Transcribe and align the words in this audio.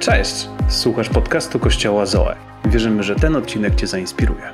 Cześć! 0.00 0.48
Słuchasz 0.68 1.08
podcastu 1.08 1.58
Kościoła 1.58 2.06
Zoe. 2.06 2.36
Wierzymy, 2.64 3.02
że 3.02 3.16
ten 3.16 3.36
odcinek 3.36 3.74
Cię 3.74 3.86
zainspiruje. 3.86 4.52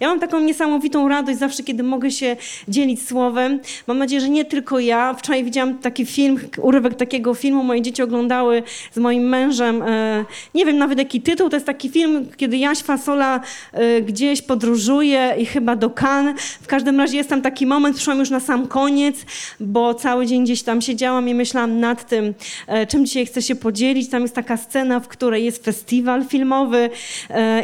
Ja 0.00 0.08
mam 0.08 0.20
taką 0.20 0.40
niesamowitą 0.40 1.08
radość 1.08 1.38
zawsze, 1.38 1.62
kiedy 1.62 1.82
mogę 1.82 2.10
się 2.10 2.36
dzielić 2.68 3.08
słowem. 3.08 3.60
Mam 3.86 3.98
nadzieję, 3.98 4.20
że 4.20 4.28
nie 4.28 4.44
tylko 4.44 4.78
ja. 4.78 5.14
Wczoraj 5.14 5.44
widziałam 5.44 5.78
taki 5.78 6.06
film, 6.06 6.38
urywek 6.58 6.94
takiego 6.94 7.34
filmu. 7.34 7.62
Moje 7.62 7.82
dzieci 7.82 8.02
oglądały 8.02 8.62
z 8.92 8.98
moim 8.98 9.28
mężem. 9.28 9.82
E, 9.82 10.24
nie 10.54 10.66
wiem 10.66 10.78
nawet 10.78 10.98
jaki 10.98 11.20
tytuł. 11.20 11.48
To 11.48 11.56
jest 11.56 11.66
taki 11.66 11.88
film, 11.88 12.26
kiedy 12.36 12.56
Jaś 12.56 12.78
Fasola 12.78 13.40
e, 13.72 14.02
gdzieś 14.02 14.42
podróżuje 14.42 15.34
i 15.38 15.46
chyba 15.46 15.76
do 15.76 15.90
Cannes. 15.90 16.40
W 16.40 16.66
każdym 16.66 17.00
razie 17.00 17.16
jest 17.16 17.28
tam 17.30 17.42
taki 17.42 17.66
moment, 17.66 17.96
przyszłam 17.96 18.18
już 18.18 18.30
na 18.30 18.40
sam 18.40 18.66
koniec, 18.66 19.16
bo 19.60 19.94
cały 19.94 20.26
dzień 20.26 20.44
gdzieś 20.44 20.62
tam 20.62 20.80
siedziałam 20.80 21.28
i 21.28 21.34
myślałam 21.34 21.80
nad 21.80 22.08
tym, 22.08 22.34
e, 22.66 22.86
czym 22.86 23.06
dzisiaj 23.06 23.26
chcę 23.26 23.42
się 23.42 23.54
podzielić. 23.54 24.10
Tam 24.10 24.22
jest 24.22 24.34
taka 24.34 24.56
scena, 24.56 25.00
w 25.00 25.08
której 25.08 25.44
jest 25.44 25.64
festiwal 25.64 26.24
filmowy 26.24 26.90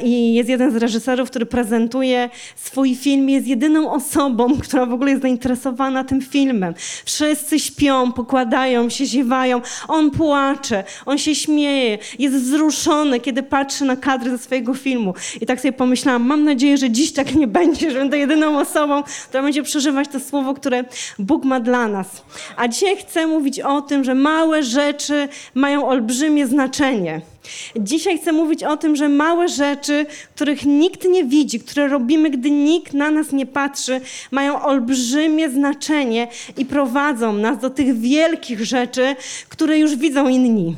i 0.02 0.34
jest 0.34 0.48
jeden 0.48 0.72
z 0.72 0.76
reżyserów, 0.76 1.30
który 1.30 1.46
prezentuje 1.46 2.21
swój 2.56 2.94
film, 2.94 3.28
jest 3.28 3.46
jedyną 3.46 3.92
osobą, 3.92 4.48
która 4.64 4.86
w 4.86 4.92
ogóle 4.92 5.10
jest 5.10 5.22
zainteresowana 5.22 6.04
tym 6.04 6.22
filmem. 6.22 6.74
Wszyscy 7.04 7.60
śpią, 7.60 8.12
pokładają 8.12 8.90
się, 8.90 9.06
ziewają. 9.06 9.60
On 9.88 10.10
płacze, 10.10 10.84
on 11.06 11.18
się 11.18 11.34
śmieje, 11.34 11.98
jest 12.18 12.36
wzruszony, 12.36 13.20
kiedy 13.20 13.42
patrzy 13.42 13.84
na 13.84 13.96
kadry 13.96 14.30
ze 14.30 14.38
swojego 14.38 14.74
filmu. 14.74 15.14
I 15.40 15.46
tak 15.46 15.60
sobie 15.60 15.72
pomyślałam, 15.72 16.22
mam 16.22 16.44
nadzieję, 16.44 16.76
że 16.76 16.90
dziś 16.90 17.12
tak 17.12 17.34
nie 17.34 17.46
będzie, 17.58 17.90
że 17.90 17.98
będę 17.98 18.18
jedyną 18.18 18.58
osobą, 18.58 19.02
która 19.28 19.42
będzie 19.42 19.62
przeżywać 19.62 20.08
to 20.08 20.20
słowo, 20.20 20.54
które 20.54 20.84
Bóg 21.18 21.44
ma 21.44 21.60
dla 21.60 21.88
nas. 21.88 22.22
A 22.56 22.68
dzisiaj 22.68 22.96
chcę 22.96 23.26
mówić 23.26 23.60
o 23.60 23.80
tym, 23.80 24.04
że 24.04 24.14
małe 24.14 24.62
rzeczy 24.62 25.28
mają 25.54 25.88
olbrzymie 25.88 26.46
znaczenie. 26.46 27.31
Dzisiaj 27.76 28.18
chcę 28.18 28.32
mówić 28.32 28.64
o 28.64 28.76
tym, 28.76 28.96
że 28.96 29.08
małe 29.08 29.48
rzeczy, 29.48 30.06
których 30.34 30.66
nikt 30.66 31.04
nie 31.08 31.24
widzi, 31.24 31.60
które 31.60 31.88
robimy, 31.88 32.30
gdy 32.30 32.50
nikt 32.50 32.94
na 32.94 33.10
nas 33.10 33.32
nie 33.32 33.46
patrzy, 33.46 34.00
mają 34.30 34.62
olbrzymie 34.62 35.50
znaczenie 35.50 36.28
i 36.56 36.64
prowadzą 36.66 37.32
nas 37.32 37.58
do 37.58 37.70
tych 37.70 37.98
wielkich 38.00 38.64
rzeczy, 38.64 39.16
które 39.48 39.78
już 39.78 39.96
widzą 39.96 40.28
inni. 40.28 40.76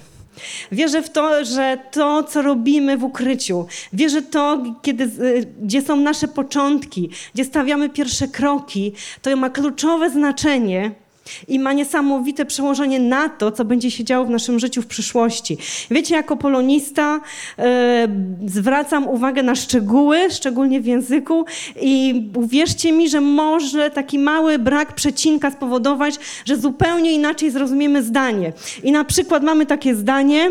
Wierzę 0.72 1.02
w 1.02 1.10
to, 1.10 1.44
że 1.44 1.78
to, 1.90 2.22
co 2.22 2.42
robimy 2.42 2.96
w 2.96 3.04
ukryciu, 3.04 3.66
wierzę 3.92 4.22
w 4.22 4.30
to, 4.30 4.62
kiedy, 4.82 5.10
gdzie 5.62 5.82
są 5.82 5.96
nasze 5.96 6.28
początki, 6.28 7.10
gdzie 7.34 7.44
stawiamy 7.44 7.88
pierwsze 7.88 8.28
kroki, 8.28 8.92
to 9.22 9.36
ma 9.36 9.50
kluczowe 9.50 10.10
znaczenie 10.10 10.90
i 11.48 11.58
ma 11.58 11.72
niesamowite 11.72 12.44
przełożenie 12.44 13.00
na 13.00 13.28
to, 13.28 13.52
co 13.52 13.64
będzie 13.64 13.90
się 13.90 14.04
działo 14.04 14.24
w 14.26 14.30
naszym 14.30 14.58
życiu 14.58 14.82
w 14.82 14.86
przyszłości. 14.86 15.58
Wiecie, 15.90 16.14
jako 16.14 16.36
polonista 16.36 17.20
e, 17.58 18.08
zwracam 18.46 19.08
uwagę 19.08 19.42
na 19.42 19.54
szczegóły, 19.54 20.30
szczególnie 20.30 20.80
w 20.80 20.86
języku 20.86 21.44
i 21.80 22.22
uwierzcie 22.34 22.92
mi, 22.92 23.08
że 23.08 23.20
może 23.20 23.90
taki 23.90 24.18
mały 24.18 24.58
brak 24.58 24.94
przecinka 24.94 25.50
spowodować, 25.50 26.14
że 26.44 26.56
zupełnie 26.56 27.12
inaczej 27.12 27.50
zrozumiemy 27.50 28.02
zdanie. 28.02 28.52
I 28.82 28.92
na 28.92 29.04
przykład 29.04 29.42
mamy 29.42 29.66
takie 29.66 29.94
zdanie, 29.94 30.50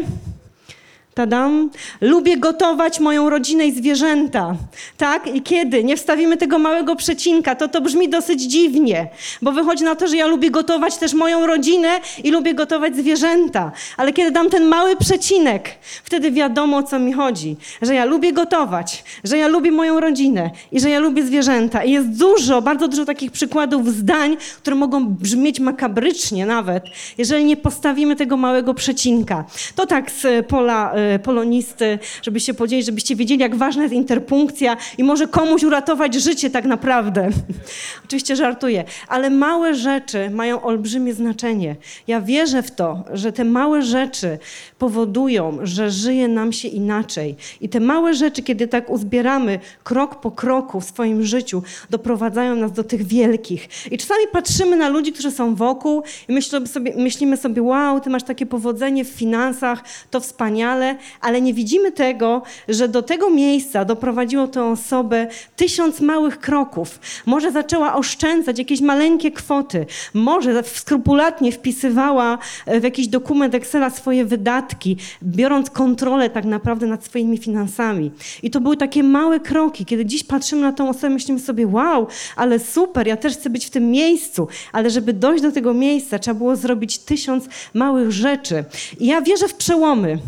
Tadam. 1.14 1.70
Lubię 2.02 2.38
gotować 2.38 3.00
moją 3.00 3.30
rodzinę 3.30 3.66
i 3.66 3.72
zwierzęta. 3.72 4.56
Tak? 4.98 5.36
I 5.36 5.42
kiedy 5.42 5.84
nie 5.84 5.98
wstawimy 5.98 6.38
tego 6.38 6.60
małego 6.60 6.96
przecinka, 6.96 7.56
to 7.56 7.68
to 7.68 7.82
brzmi 7.82 8.10
dosyć 8.10 8.42
dziwnie, 8.42 9.08
bo 9.42 9.52
wychodzi 9.52 9.84
na 9.84 9.96
to, 9.96 10.08
że 10.08 10.18
ja 10.18 10.28
lubię 10.28 10.52
gotować 10.52 10.98
też 10.98 11.14
moją 11.14 11.48
rodzinę 11.48 11.90
i 12.24 12.32
lubię 12.32 12.54
gotować 12.54 12.96
zwierzęta. 12.96 13.72
Ale 13.98 14.14
kiedy 14.14 14.32
dam 14.32 14.50
ten 14.50 14.66
mały 14.66 14.96
przecinek, 14.96 15.70
wtedy 16.04 16.32
wiadomo 16.32 16.78
o 16.78 16.84
co 16.84 17.00
mi 17.00 17.14
chodzi. 17.14 17.56
Że 17.82 17.96
ja 17.96 18.06
lubię 18.06 18.34
gotować, 18.34 19.04
że 19.24 19.38
ja 19.38 19.48
lubię 19.48 19.72
moją 19.72 20.00
rodzinę 20.00 20.50
i 20.72 20.80
że 20.80 20.90
ja 20.90 21.00
lubię 21.00 21.24
zwierzęta. 21.24 21.84
I 21.84 21.92
jest 21.92 22.10
dużo, 22.10 22.62
bardzo 22.62 22.88
dużo 22.88 23.06
takich 23.06 23.32
przykładów 23.32 23.90
zdań, 23.90 24.38
które 24.58 24.76
mogą 24.76 25.06
brzmieć 25.06 25.60
makabrycznie 25.60 26.46
nawet, 26.46 26.86
jeżeli 27.18 27.46
nie 27.46 27.58
postawimy 27.58 28.16
tego 28.16 28.38
małego 28.38 28.74
przecinka. 28.74 29.46
To 29.76 29.86
tak 29.86 30.12
z 30.12 30.46
pola 30.48 30.94
E, 30.94 31.03
polonisty, 31.24 32.00
żeby 32.22 32.40
się 32.40 32.54
podzielić, 32.54 32.86
żebyście 32.86 33.16
wiedzieli, 33.16 33.42
jak 33.42 33.56
ważna 33.56 33.84
jest 33.84 33.96
interpunkcja 33.96 34.78
i 34.98 35.04
może 35.04 35.28
komuś 35.28 35.64
uratować 35.64 36.16
życie 36.16 36.50
tak 36.50 36.66
naprawdę. 36.66 37.30
Oczywiście 38.06 38.36
żartuję, 38.36 38.84
ale 39.08 39.30
małe 39.30 39.76
rzeczy 39.76 40.30
mają 40.30 40.62
olbrzymie 40.62 41.14
znaczenie. 41.14 41.76
Ja 42.08 42.22
wierzę 42.22 42.64
w 42.64 42.72
to, 42.72 43.04
że 43.14 43.32
te 43.32 43.44
małe 43.44 43.82
rzeczy 43.82 44.40
powodują, 44.80 45.58
że 45.64 45.92
żyje 45.92 46.28
nam 46.28 46.54
się 46.54 46.68
inaczej. 46.68 47.36
I 47.62 47.70
te 47.70 47.80
małe 47.80 48.14
rzeczy, 48.14 48.44
kiedy 48.44 48.68
tak 48.68 48.90
uzbieramy 48.90 49.60
krok 49.84 50.22
po 50.22 50.32
kroku 50.32 50.82
w 50.82 50.86
swoim 50.86 51.24
życiu, 51.24 51.64
doprowadzają 51.90 52.56
nas 52.56 52.72
do 52.72 52.84
tych 52.84 53.04
wielkich. 53.08 53.70
I 53.92 53.98
czasami 53.98 54.22
patrzymy 54.32 54.76
na 54.76 54.90
ludzi, 54.90 55.14
którzy 55.14 55.32
są 55.32 55.56
wokół 55.56 56.04
i 56.28 56.34
myślimy 56.34 56.68
sobie, 56.68 56.94
myślimy 56.98 57.38
sobie 57.38 57.62
wow, 57.62 58.00
ty 58.00 58.10
masz 58.10 58.24
takie 58.24 58.46
powodzenie 58.46 59.06
w 59.06 59.10
finansach, 59.10 59.84
to 60.12 60.20
wspaniale, 60.20 60.93
ale 61.22 61.42
nie 61.42 61.54
widzimy 61.54 61.92
tego, 61.92 62.42
że 62.68 62.88
do 62.88 63.02
tego 63.02 63.30
miejsca 63.30 63.86
doprowadziło 63.86 64.48
tę 64.48 64.64
osobę 64.64 65.28
tysiąc 65.56 66.02
małych 66.02 66.40
kroków. 66.40 67.00
Może 67.26 67.52
zaczęła 67.52 67.96
oszczędzać 67.96 68.60
jakieś 68.60 68.82
maleńkie 68.82 69.32
kwoty, 69.32 69.86
może 70.14 70.64
skrupulatnie 70.64 71.52
wpisywała 71.52 72.38
e, 72.66 72.80
w 72.80 72.84
jakiś 72.84 73.08
dokument 73.08 73.56
Excela 73.56 73.90
swoje 73.90 74.26
wydatki, 74.26 74.98
biorąc 75.24 75.70
kontrolę 75.70 76.30
tak 76.30 76.46
naprawdę 76.46 76.88
nad 76.88 77.06
swoimi 77.06 77.38
finansami. 77.38 78.12
I 78.44 78.52
to 78.52 78.62
były 78.62 78.78
takie 78.78 79.04
małe 79.04 79.40
kroki. 79.40 79.86
Kiedy 79.86 80.06
dziś 80.06 80.24
patrzymy 80.24 80.62
na 80.62 80.72
tą 80.72 80.90
osobę, 80.90 81.10
myślimy 81.10 81.40
sobie, 81.40 81.68
wow, 81.68 82.08
ale 82.36 82.60
super, 82.60 83.08
ja 83.08 83.18
też 83.18 83.34
chcę 83.34 83.50
być 83.50 83.66
w 83.66 83.70
tym 83.70 83.92
miejscu. 83.92 84.48
Ale 84.72 84.90
żeby 84.90 85.14
dojść 85.14 85.44
do 85.44 85.52
tego 85.52 85.74
miejsca, 85.74 86.20
trzeba 86.20 86.38
było 86.38 86.56
zrobić 86.56 86.98
tysiąc 86.98 87.46
małych 87.74 88.12
rzeczy. 88.12 88.64
I 89.00 89.08
ja 89.08 89.22
wierzę 89.22 89.48
w 89.48 89.54
przełomy. 89.54 90.20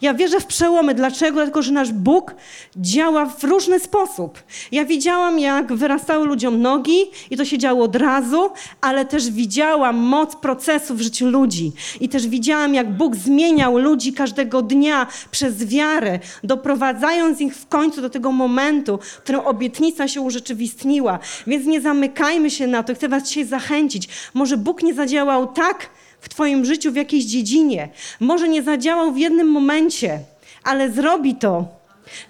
Ja 0.00 0.14
wierzę 0.14 0.40
w 0.40 0.46
przełomy. 0.46 0.94
Dlaczego? 0.94 1.34
Dlatego, 1.34 1.62
że 1.62 1.72
nasz 1.72 1.92
Bóg 1.92 2.34
działa 2.76 3.26
w 3.26 3.44
różny 3.44 3.80
sposób. 3.80 4.42
Ja 4.72 4.84
widziałam, 4.84 5.38
jak 5.38 5.72
wyrastały 5.72 6.26
ludziom 6.26 6.62
nogi 6.62 6.98
i 7.30 7.36
to 7.36 7.44
się 7.44 7.58
działo 7.58 7.84
od 7.84 7.96
razu, 7.96 8.50
ale 8.80 9.04
też 9.04 9.30
widziałam 9.30 9.96
moc 9.96 10.36
procesu 10.36 10.94
w 10.94 11.00
życiu 11.00 11.26
ludzi. 11.26 11.72
I 12.00 12.08
też 12.08 12.26
widziałam, 12.26 12.74
jak 12.74 12.96
Bóg 12.96 13.16
zmieniał 13.16 13.78
ludzi 13.78 14.12
każdego 14.12 14.62
dnia 14.62 15.06
przez 15.30 15.64
wiarę, 15.64 16.18
doprowadzając 16.44 17.40
ich 17.40 17.56
w 17.56 17.68
końcu 17.68 18.02
do 18.02 18.10
tego 18.10 18.32
momentu, 18.32 18.98
w 19.02 19.16
którym 19.16 19.40
obietnica 19.40 20.08
się 20.08 20.20
urzeczywistniła. 20.20 21.18
Więc 21.46 21.66
nie 21.66 21.80
zamykajmy 21.80 22.50
się 22.50 22.66
na 22.66 22.82
to. 22.82 22.94
Chcę 22.94 23.08
was 23.08 23.28
dzisiaj 23.28 23.44
zachęcić. 23.44 24.08
Może 24.34 24.56
Bóg 24.56 24.82
nie 24.82 24.94
zadziałał 24.94 25.52
tak, 25.52 25.90
w 26.22 26.28
Twoim 26.28 26.64
życiu 26.64 26.92
w 26.92 26.96
jakiejś 26.96 27.24
dziedzinie. 27.24 27.88
Może 28.20 28.48
nie 28.48 28.62
zadziałał 28.62 29.12
w 29.12 29.18
jednym 29.18 29.48
momencie, 29.48 30.18
ale 30.64 30.90
zrobi 30.90 31.34
to. 31.34 31.66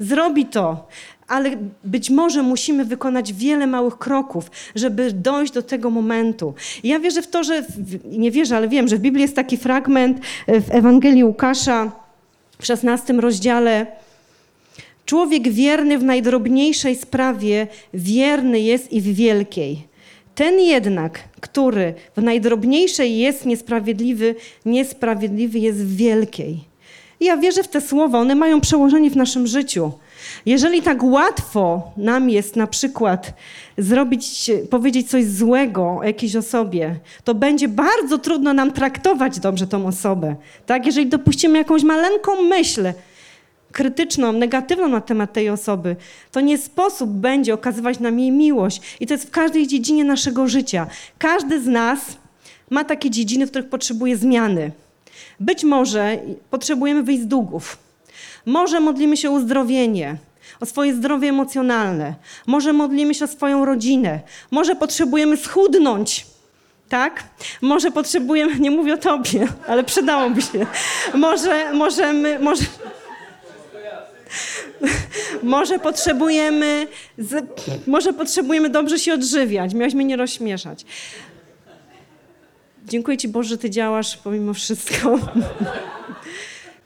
Zrobi 0.01 0.47
to. 0.47 0.89
Ale 1.29 1.51
być 1.85 2.11
może 2.11 2.43
musimy 2.43 2.85
wykonać 2.85 3.33
wiele 3.33 3.67
małych 3.67 3.99
kroków, 3.99 4.51
żeby 4.75 5.13
dojść 5.13 5.53
do 5.53 5.63
tego 5.63 5.91
momentu. 5.91 6.55
Ja 6.85 6.99
wierzę 6.99 7.23
w 7.23 7.27
to, 7.27 7.45
że, 7.45 7.65
nie 8.05 8.31
wierzę, 8.31 8.57
ale 8.57 8.69
wiem, 8.69 8.89
że 8.89 8.97
w 8.97 9.01
Biblii 9.01 9.23
jest 9.23 9.37
taki 9.37 9.57
fragment 9.57 10.19
e, 10.47 10.61
w 10.61 10.71
Ewangelii 10.71 11.25
Łukasza 11.25 11.93
w 12.59 12.67
16 12.67 13.13
rozdziale. 13.13 13.87
Człowiek 15.07 15.49
wierny 15.49 15.99
w 15.99 16.05
najdrobniejszej 16.05 16.97
sprawie, 16.97 17.67
wierny 17.95 18.61
jest 18.61 18.93
i 18.93 19.01
w 19.01 19.15
wielkiej. 19.15 19.92
Ten 20.35 20.61
jednak, 20.61 21.19
który 21.41 21.95
w 22.17 22.23
najdrobniejszej 22.23 23.19
jest 23.19 23.47
niesprawiedliwy, 23.47 24.35
niesprawiedliwy 24.65 25.59
jest 25.59 25.79
w 25.79 25.97
wielkiej. 25.97 26.65
I 27.21 27.25
ja 27.25 27.37
wierzę 27.37 27.63
w 27.63 27.69
te 27.69 27.81
słowa, 27.81 28.19
one 28.19 28.35
mają 28.35 28.61
przełożenie 28.61 29.11
w 29.11 29.17
naszym 29.17 29.47
życiu. 29.47 29.93
Jeżeli 30.47 30.83
tak 30.83 31.03
łatwo 31.03 31.93
nam 31.97 32.31
jest 32.31 32.57
na 32.57 32.67
przykład 32.67 33.33
zrobić, 33.79 34.51
powiedzieć 34.71 35.11
coś 35.11 35.25
złego 35.25 35.97
o 36.01 36.05
jakiejś 36.05 36.37
osobie, 36.37 36.97
to 37.25 37.35
będzie 37.35 37.69
bardzo 37.69 38.19
trudno 38.19 38.53
nam 38.53 38.73
traktować 38.73 39.41
dobrze 39.41 39.67
tą 39.67 39.87
osobę. 39.87 40.37
Tak? 40.67 40.87
Jeżeli 40.87 41.07
dopuścimy 41.07 41.59
jakąś 41.59 41.83
maleńką 41.83 42.43
myśl, 42.43 42.93
krytyczną, 43.73 44.33
negatywną 44.33 44.89
na 44.89 45.01
temat 45.01 45.33
tej 45.33 45.51
osoby, 45.51 45.97
to 46.33 46.41
nie 46.41 46.59
sposób 46.59 47.11
będzie 47.11 47.55
okazywać 47.55 48.01
nam 48.01 48.19
jej 48.19 48.31
miłość. 48.31 48.97
I 49.01 49.07
to 49.07 49.15
jest 49.15 49.27
w 49.27 49.31
każdej 49.31 49.67
dziedzinie 49.67 50.05
naszego 50.05 50.49
życia. 50.49 50.87
Każdy 51.19 51.63
z 51.63 51.67
nas 51.67 51.99
ma 52.71 52.85
takie 52.85 53.11
dziedziny, 53.11 53.47
w 53.47 53.51
których 53.51 53.69
potrzebuje 53.69 54.17
zmiany. 54.17 54.71
Być 55.41 55.65
może 55.65 56.19
potrzebujemy 56.51 57.03
wyjść 57.03 57.23
z 57.23 57.27
długów. 57.27 57.79
Może 58.47 58.81
modlimy 58.81 59.17
się 59.17 59.31
o 59.31 59.33
uzdrowienie, 59.33 60.17
o 60.61 60.67
swoje 60.67 60.95
zdrowie 60.95 61.29
emocjonalne. 61.29 62.15
Może 62.47 62.73
modlimy 62.73 63.15
się 63.15 63.25
o 63.25 63.29
swoją 63.29 63.65
rodzinę. 63.65 64.21
Może 64.51 64.75
potrzebujemy 64.77 65.37
schudnąć 65.37 66.27
tak? 66.93 67.25
Może 67.63 67.91
potrzebujemy, 67.91 68.61
nie 68.65 68.71
mówię 68.71 68.95
o 68.95 68.97
tobie, 68.97 69.49
ale 69.67 69.85
przydałoby 69.85 70.43
się. 70.43 70.67
Może, 71.15 71.73
możemy, 71.73 72.39
może... 72.39 72.65
Może 75.43 75.79
potrzebujemy, 75.79 76.87
z, 77.19 77.47
może 77.87 78.13
potrzebujemy 78.13 78.69
dobrze 78.69 78.99
się 78.99 79.15
odżywiać. 79.15 79.75
Miałaś 79.75 79.95
mnie 79.95 80.05
nie 80.05 80.17
rozśmieszać. 80.17 80.85
Dziękuję 82.87 83.17
Ci 83.17 83.29
Boże, 83.29 83.49
że 83.49 83.59
Ty 83.59 83.71
działasz 83.71 84.17
pomimo 84.17 84.55
wszystko. 84.55 85.19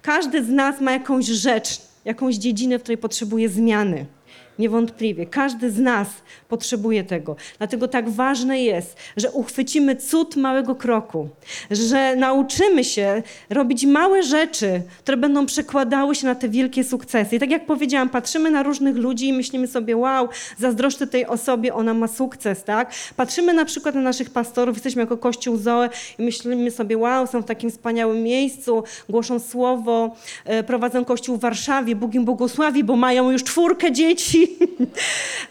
Każdy 0.02 0.44
z 0.44 0.48
nas 0.48 0.81
ma 0.81 0.93
jakąś 0.93 1.26
rzecz, 1.26 1.78
jakąś 2.04 2.34
dziedzinę, 2.34 2.78
w 2.78 2.82
której 2.82 2.98
potrzebuje 2.98 3.48
zmiany. 3.48 4.06
Niewątpliwie. 4.58 5.26
Każdy 5.26 5.70
z 5.70 5.79
nas 5.79 6.08
potrzebuje 6.49 7.05
tego. 7.05 7.37
Dlatego 7.58 7.88
tak 7.88 8.08
ważne 8.08 8.62
jest, 8.62 8.97
że 9.17 9.31
uchwycimy 9.31 9.97
cud 9.97 10.37
małego 10.37 10.75
kroku, 10.75 11.29
że 11.70 12.17
nauczymy 12.17 12.85
się 12.85 13.23
robić 13.50 13.87
małe 13.87 14.23
rzeczy, 14.23 14.82
które 14.99 15.17
będą 15.17 15.47
przekładały 15.47 16.14
się 16.14 16.26
na 16.26 16.35
te 16.35 16.49
wielkie 16.49 16.85
sukcesy. 16.85 17.37
I 17.37 17.38
tak 17.38 17.50
jak 17.50 17.67
powiedziałam, 17.67 18.08
patrzymy 18.08 18.50
na 18.50 18.62
różnych 18.62 18.97
ludzi 18.97 19.29
i 19.29 19.32
myślimy 19.32 19.67
sobie, 19.67 19.97
wow, 19.97 20.29
zazdroszczę 20.58 21.06
tej 21.06 21.26
osobie, 21.26 21.75
ona 21.75 21.94
ma 21.94 22.08
sukces, 22.08 22.64
tak? 22.64 22.94
Patrzymy 23.17 23.55
na 23.55 23.64
przykład 23.64 23.94
na 23.94 24.00
naszych 24.00 24.31
pastorów, 24.31 24.76
jesteśmy 24.76 25.00
jako 25.00 25.17
Kościół 25.17 25.56
Zoe 25.56 25.88
i 26.19 26.23
myślimy 26.23 26.70
sobie, 26.70 26.99
wow, 26.99 27.26
są 27.26 27.43
w 27.43 27.44
takim 27.44 27.70
wspaniałym 27.70 28.23
miejscu, 28.23 28.85
głoszą 29.08 29.38
słowo, 29.38 30.17
e, 30.44 30.62
prowadzą 30.62 31.05
Kościół 31.05 31.37
w 31.37 31.41
Warszawie, 31.41 31.97
Bóg 31.97 32.14
im 32.14 32.25
błogosławi, 32.25 32.85
bo 32.85 32.97
mają 32.97 33.31
już 33.31 33.44
czwórkę 33.44 33.93
dzieci. 33.93 34.45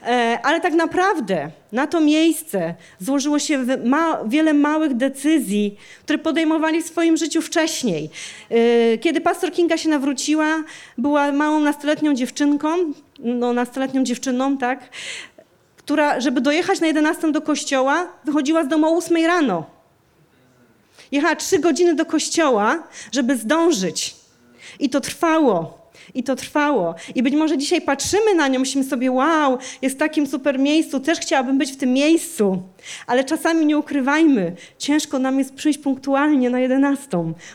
E, 0.07 0.39
Ale 0.43 0.61
tak 0.61 0.73
naprawdę 0.73 1.49
na 1.71 1.87
to 1.87 2.01
miejsce 2.01 2.75
złożyło 2.99 3.39
się 3.39 3.65
ma 3.85 4.23
wiele 4.25 4.53
małych 4.53 4.93
decyzji, 4.93 5.77
które 6.03 6.19
podejmowali 6.19 6.83
w 6.83 6.87
swoim 6.87 7.17
życiu 7.17 7.41
wcześniej. 7.41 8.09
E, 8.49 8.97
Kiedy 8.97 9.21
pastor 9.21 9.51
Kinga 9.51 9.77
się 9.77 9.89
nawróciła, 9.89 10.63
była 10.97 11.31
małą 11.31 11.59
nastoletnią 11.59 12.13
dziewczynką, 12.13 12.69
no 13.19 13.53
nastoletnią 13.53 14.03
dziewczyną, 14.03 14.57
tak, 14.57 14.89
która, 15.77 16.19
żeby 16.19 16.41
dojechać 16.41 16.81
na 16.81 16.87
11 16.87 17.31
do 17.31 17.41
kościoła, 17.41 18.07
wychodziła 18.25 18.63
z 18.63 18.67
domu 18.67 18.87
o 18.87 18.97
8 18.97 19.25
rano. 19.25 19.65
Jechała 21.11 21.35
trzy 21.35 21.59
godziny 21.59 21.95
do 21.95 22.05
kościoła, 22.05 22.83
żeby 23.11 23.37
zdążyć. 23.37 24.15
I 24.79 24.89
to 24.89 25.01
trwało. 25.01 25.84
I 26.13 26.23
to 26.23 26.35
trwało. 26.35 26.95
I 27.15 27.23
być 27.23 27.35
może 27.35 27.57
dzisiaj 27.57 27.81
patrzymy 27.81 28.35
na 28.35 28.47
nią, 28.47 28.59
myślimy 28.59 28.87
sobie, 28.87 29.11
wow, 29.11 29.57
jest 29.81 29.95
w 29.95 29.99
takim 29.99 30.27
super 30.27 30.59
miejscu, 30.59 30.99
też 30.99 31.19
chciałabym 31.19 31.57
być 31.57 31.71
w 31.71 31.77
tym 31.77 31.93
miejscu. 31.93 32.61
Ale 33.07 33.23
czasami 33.23 33.65
nie 33.65 33.77
ukrywajmy, 33.77 34.55
ciężko 34.77 35.19
nam 35.19 35.39
jest 35.39 35.53
przyjść 35.53 35.79
punktualnie 35.79 36.49
na 36.49 36.59
11, 36.59 37.07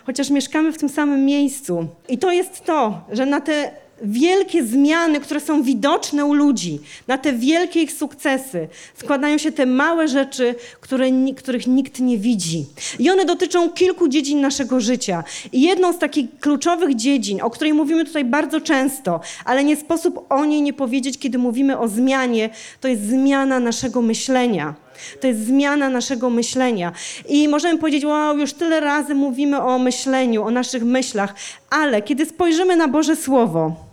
chociaż 0.07 0.31
mieszkamy 0.31 0.73
w 0.73 0.79
tym 0.79 0.89
samym 0.89 1.25
miejscu. 1.25 1.87
I 2.09 2.19
to 2.19 2.33
jest 2.33 2.65
to, 2.65 3.01
że 3.13 3.27
na 3.27 3.41
te 3.41 3.71
wielkie 4.03 4.65
zmiany, 4.65 5.21
które 5.21 5.41
są 5.41 5.63
widoczne 5.63 6.25
u 6.25 6.35
ludzi, 6.35 6.81
na 7.09 7.19
te 7.19 7.33
wielkie 7.33 7.83
ich 7.83 7.93
sukcesy, 7.93 8.69
składają 8.95 9.39
się 9.39 9.53
te 9.53 9.67
małe 9.67 10.09
rzeczy, 10.09 10.55
które, 10.81 11.07
których 11.37 11.67
nikt 11.67 12.01
nie 12.01 12.19
widzi. 12.19 12.67
I 12.99 13.11
one 13.11 13.25
dotyczą 13.25 13.71
kilku 13.71 14.09
dziedzin 14.09 14.41
naszego 14.41 14.81
życia. 14.81 15.25
I 15.53 15.61
jedną 15.61 15.93
z 15.93 15.99
takich 15.99 16.39
kluczowych 16.41 16.97
dziedzin, 16.97 17.41
o 17.43 17.51
której 17.51 17.75
mówimy 17.75 18.05
tutaj 18.05 18.25
bardzo 18.25 18.61
często, 18.61 19.21
ale 19.45 19.65
nie 19.65 19.77
sposób 19.77 20.27
o 20.29 20.45
niej 20.45 20.63
nie 20.63 20.73
powiedzieć, 20.73 21.19
kiedy 21.19 21.39
mówimy 21.39 21.79
o 21.79 21.89
zmianie, 21.89 22.51
to 22.81 22.89
jest 22.89 23.03
zmiana 23.03 23.61
naszego 23.61 24.03
myślenia. 24.03 24.75
To 25.21 25.27
jest 25.27 25.47
zmiana 25.47 25.91
naszego 25.91 26.31
myślenia. 26.31 26.93
I 27.29 27.49
możemy 27.49 27.79
powiedzieć, 27.79 28.05
wow, 28.05 28.39
już 28.39 28.53
tyle 28.53 28.81
razy 28.81 29.15
mówimy 29.15 29.63
o 29.63 29.79
myśleniu, 29.79 30.43
o 30.43 30.51
naszych 30.51 30.85
myślach, 30.85 31.35
ale 31.71 32.03
kiedy 32.03 32.27
spojrzymy 32.27 32.77
na 32.77 32.89
Boże 32.89 33.17
Słowo 33.17 33.90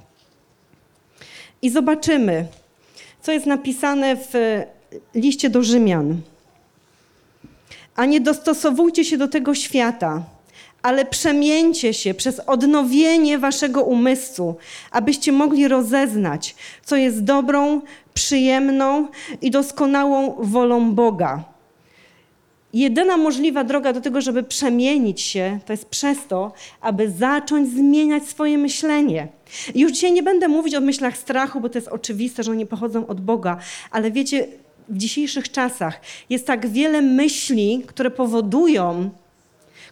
i 1.62 1.70
zobaczymy, 1.70 2.48
co 3.22 3.32
jest 3.32 3.46
napisane 3.46 4.16
w 4.16 4.64
liście 5.16 5.50
do 5.50 5.64
Rzymian. 5.64 6.22
A 7.96 8.06
nie 8.06 8.22
dostosowujcie 8.22 9.06
się 9.06 9.18
do 9.18 9.28
tego 9.28 9.56
świata, 9.56 10.24
ale 10.82 11.06
przemieńcie 11.06 11.94
się 11.94 12.14
przez 12.14 12.40
odnowienie 12.40 13.40
waszego 13.40 13.84
umysłu, 13.84 14.56
abyście 14.92 15.32
mogli 15.32 15.68
rozeznać, 15.68 16.56
co 16.86 16.96
jest 16.96 17.24
dobrą, 17.24 17.82
przyjemną 18.14 19.08
i 19.42 19.52
doskonałą 19.52 20.36
wolą 20.40 20.92
Boga. 20.92 21.57
Jedyna 22.78 23.18
możliwa 23.18 23.64
droga 23.64 23.94
do 23.94 24.02
tego, 24.02 24.22
żeby 24.22 24.44
przemienić 24.44 25.22
się, 25.22 25.60
to 25.66 25.74
jest 25.74 25.86
przez 25.86 26.18
to, 26.28 26.54
aby 26.82 27.12
zacząć 27.12 27.70
zmieniać 27.70 28.24
swoje 28.24 28.58
myślenie. 28.58 29.28
Już 29.76 29.92
dzisiaj 29.92 30.12
nie 30.12 30.24
będę 30.24 30.48
mówić 30.48 30.76
o 30.76 30.82
myślach 30.82 31.18
strachu, 31.18 31.62
bo 31.62 31.70
to 31.70 31.78
jest 31.78 31.88
oczywiste, 31.88 32.44
że 32.44 32.52
one 32.52 32.66
pochodzą 32.66 33.08
od 33.08 33.22
Boga, 33.22 33.58
ale 33.92 34.12
wiecie, 34.12 34.48
w 34.90 34.98
dzisiejszych 34.98 35.52
czasach 35.52 36.02
jest 36.30 36.48
tak 36.48 36.68
wiele 36.68 37.02
myśli, 37.02 37.84
które 37.88 38.12
powodują, 38.12 39.10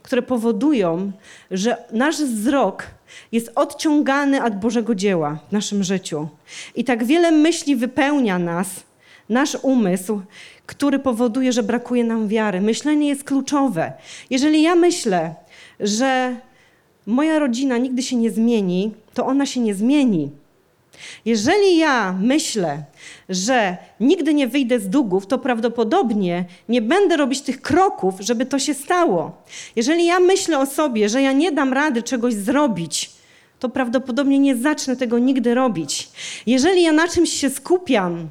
które 0.02 0.22
powodują, 0.22 1.12
że 1.52 1.78
nasz 1.92 2.18
wzrok 2.18 2.88
jest 3.32 3.52
odciągany 3.56 4.44
od 4.44 4.60
Bożego 4.60 4.96
dzieła 4.96 5.40
w 5.50 5.52
naszym 5.52 5.84
życiu. 5.84 6.28
I 6.76 6.84
tak 6.84 7.04
wiele 7.04 7.32
myśli 7.32 7.76
wypełnia 7.76 8.40
nas, 8.40 8.68
nasz 9.30 9.58
umysł, 9.62 10.22
który 10.66 11.00
powoduje, 11.00 11.52
że 11.52 11.64
brakuje 11.64 12.04
nam 12.04 12.28
wiary. 12.28 12.62
Myślenie 12.62 13.08
jest 13.08 13.24
kluczowe. 13.24 13.94
Jeżeli 14.30 14.62
ja 14.62 14.76
myślę, 14.76 15.36
że 15.80 16.36
moja 17.06 17.40
rodzina 17.40 17.78
nigdy 17.78 18.04
się 18.04 18.16
nie 18.16 18.32
zmieni, 18.32 18.94
to 19.14 19.26
ona 19.26 19.46
się 19.46 19.60
nie 19.60 19.76
zmieni. 19.76 20.32
Jeżeli 21.26 21.78
ja 21.78 22.16
myślę, 22.22 22.84
że 23.30 23.78
nigdy 24.00 24.34
nie 24.34 24.48
wyjdę 24.48 24.80
z 24.80 24.90
długów, 24.90 25.28
to 25.28 25.38
prawdopodobnie 25.38 26.46
nie 26.70 26.82
będę 26.82 27.18
robić 27.18 27.42
tych 27.42 27.62
kroków, 27.62 28.16
żeby 28.20 28.46
to 28.46 28.60
się 28.60 28.74
stało. 28.74 29.32
Jeżeli 29.76 30.06
ja 30.06 30.20
myślę 30.20 30.60
o 30.60 30.66
sobie, 30.66 31.10
że 31.10 31.22
ja 31.22 31.32
nie 31.32 31.52
dam 31.52 31.74
rady 31.74 32.04
czegoś 32.04 32.34
zrobić, 32.34 33.12
to 33.60 33.70
prawdopodobnie 33.70 34.40
nie 34.40 34.56
zacznę 34.56 34.96
tego 34.96 35.20
nigdy 35.20 35.54
robić. 35.54 36.10
Jeżeli 36.46 36.84
ja 36.84 36.92
na 36.92 37.08
czymś 37.08 37.30
się 37.30 37.50
skupiam, 37.50 38.30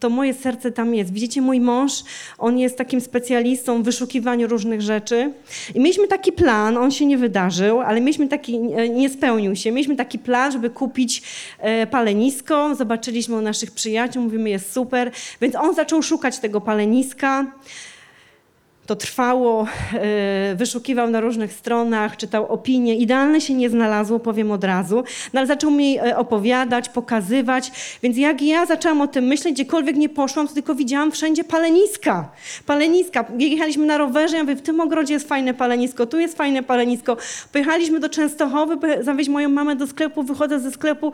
to 0.00 0.10
moje 0.10 0.34
serce 0.34 0.72
tam 0.72 0.94
jest. 0.94 1.12
Widzicie, 1.12 1.42
mój 1.42 1.60
mąż, 1.60 1.92
on 2.38 2.58
jest 2.58 2.78
takim 2.78 3.00
specjalistą 3.00 3.82
w 3.82 3.84
wyszukiwaniu 3.84 4.48
różnych 4.48 4.82
rzeczy. 4.82 5.32
I 5.74 5.80
mieliśmy 5.80 6.08
taki 6.08 6.32
plan, 6.32 6.76
on 6.76 6.90
się 6.90 7.06
nie 7.06 7.18
wydarzył, 7.18 7.80
ale 7.80 8.00
mieliśmy 8.00 8.28
taki, 8.28 8.56
e, 8.56 8.88
nie 8.88 9.08
spełnił 9.08 9.56
się. 9.56 9.72
Mieliśmy 9.72 9.96
taki 9.96 10.18
plan, 10.18 10.52
żeby 10.52 10.70
kupić 10.70 11.22
e, 11.58 11.86
palenisko. 11.86 12.74
Zobaczyliśmy 12.74 13.36
u 13.36 13.40
naszych 13.40 13.70
przyjaciół, 13.70 14.22
mówimy, 14.22 14.50
jest 14.50 14.72
super. 14.72 15.10
Więc 15.40 15.54
on 15.54 15.74
zaczął 15.74 16.02
szukać 16.02 16.38
tego 16.38 16.60
paleniska. 16.60 17.46
To 18.88 18.96
trwało, 18.96 19.66
e, 19.94 20.54
wyszukiwał 20.54 21.10
na 21.10 21.20
różnych 21.20 21.52
stronach, 21.52 22.16
czytał 22.16 22.46
opinie. 22.46 22.96
Idealne 22.96 23.40
się 23.40 23.54
nie 23.54 23.70
znalazło, 23.70 24.18
powiem 24.18 24.50
od 24.50 24.64
razu, 24.64 25.04
no 25.32 25.40
ale 25.40 25.46
zaczął 25.46 25.70
mi 25.70 25.98
e, 25.98 26.16
opowiadać, 26.16 26.88
pokazywać. 26.88 27.72
Więc 28.02 28.16
jak 28.16 28.42
ja 28.42 28.66
zaczęłam 28.66 29.00
o 29.00 29.06
tym 29.06 29.24
myśleć, 29.24 29.54
gdziekolwiek 29.54 29.96
nie 29.96 30.08
poszłam, 30.08 30.48
to 30.48 30.54
tylko 30.54 30.74
widziałam 30.74 31.12
wszędzie 31.12 31.44
paleniska. 31.44 32.28
Paleniska. 32.66 33.24
Jechaliśmy 33.38 33.86
na 33.86 33.98
rowerze, 33.98 34.36
ja 34.36 34.42
mówię, 34.42 34.56
w 34.56 34.62
tym 34.62 34.80
ogrodzie 34.80 35.14
jest 35.14 35.28
fajne 35.28 35.54
palenisko, 35.54 36.06
tu 36.06 36.18
jest 36.18 36.36
fajne 36.36 36.62
palenisko. 36.62 37.16
Pojechaliśmy 37.52 38.00
do 38.00 38.08
Częstochowy, 38.08 39.04
zawieźć 39.04 39.30
moją 39.30 39.48
mamę 39.48 39.76
do 39.76 39.86
sklepu, 39.86 40.22
wychodzę 40.22 40.60
ze 40.60 40.70
sklepu, 40.70 41.12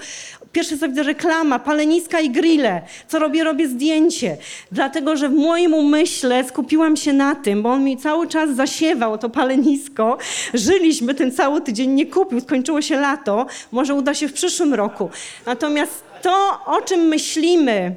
pierwszy 0.53 0.79
co 0.79 0.89
widzę 0.89 1.03
reklama, 1.03 1.59
paleniska 1.59 2.21
i 2.21 2.31
grille. 2.31 2.83
Co 3.09 3.19
robię? 3.19 3.45
Robię 3.45 3.69
zdjęcie. 3.69 4.37
Dlatego, 4.73 5.17
że 5.17 5.29
w 5.29 5.35
moim 5.35 5.75
umyśle 5.75 6.45
skupiłam 6.45 6.97
się 6.97 7.13
na 7.13 7.35
tym, 7.35 7.64
bo 7.65 7.71
on 7.71 7.85
mi 7.85 7.97
cały 7.97 8.29
czas 8.29 8.51
zasiewał 8.51 9.19
to 9.19 9.31
palenisko. 9.31 10.19
Żyliśmy, 10.55 11.15
ten 11.15 11.33
cały 11.33 11.61
tydzień 11.61 11.91
nie 11.91 12.07
kupił, 12.07 12.41
skończyło 12.41 12.83
się 12.83 13.01
lato, 13.01 13.47
może 13.73 13.95
uda 13.95 14.15
się 14.15 14.29
w 14.29 14.33
przyszłym 14.33 14.75
roku. 14.75 15.11
Natomiast 15.47 16.05
to, 16.23 16.61
o 16.67 16.81
czym 16.81 17.01
myślimy, 17.01 17.95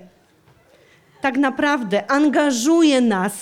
tak 1.21 1.38
naprawdę 1.38 2.12
angażuje 2.12 3.01
nas. 3.01 3.33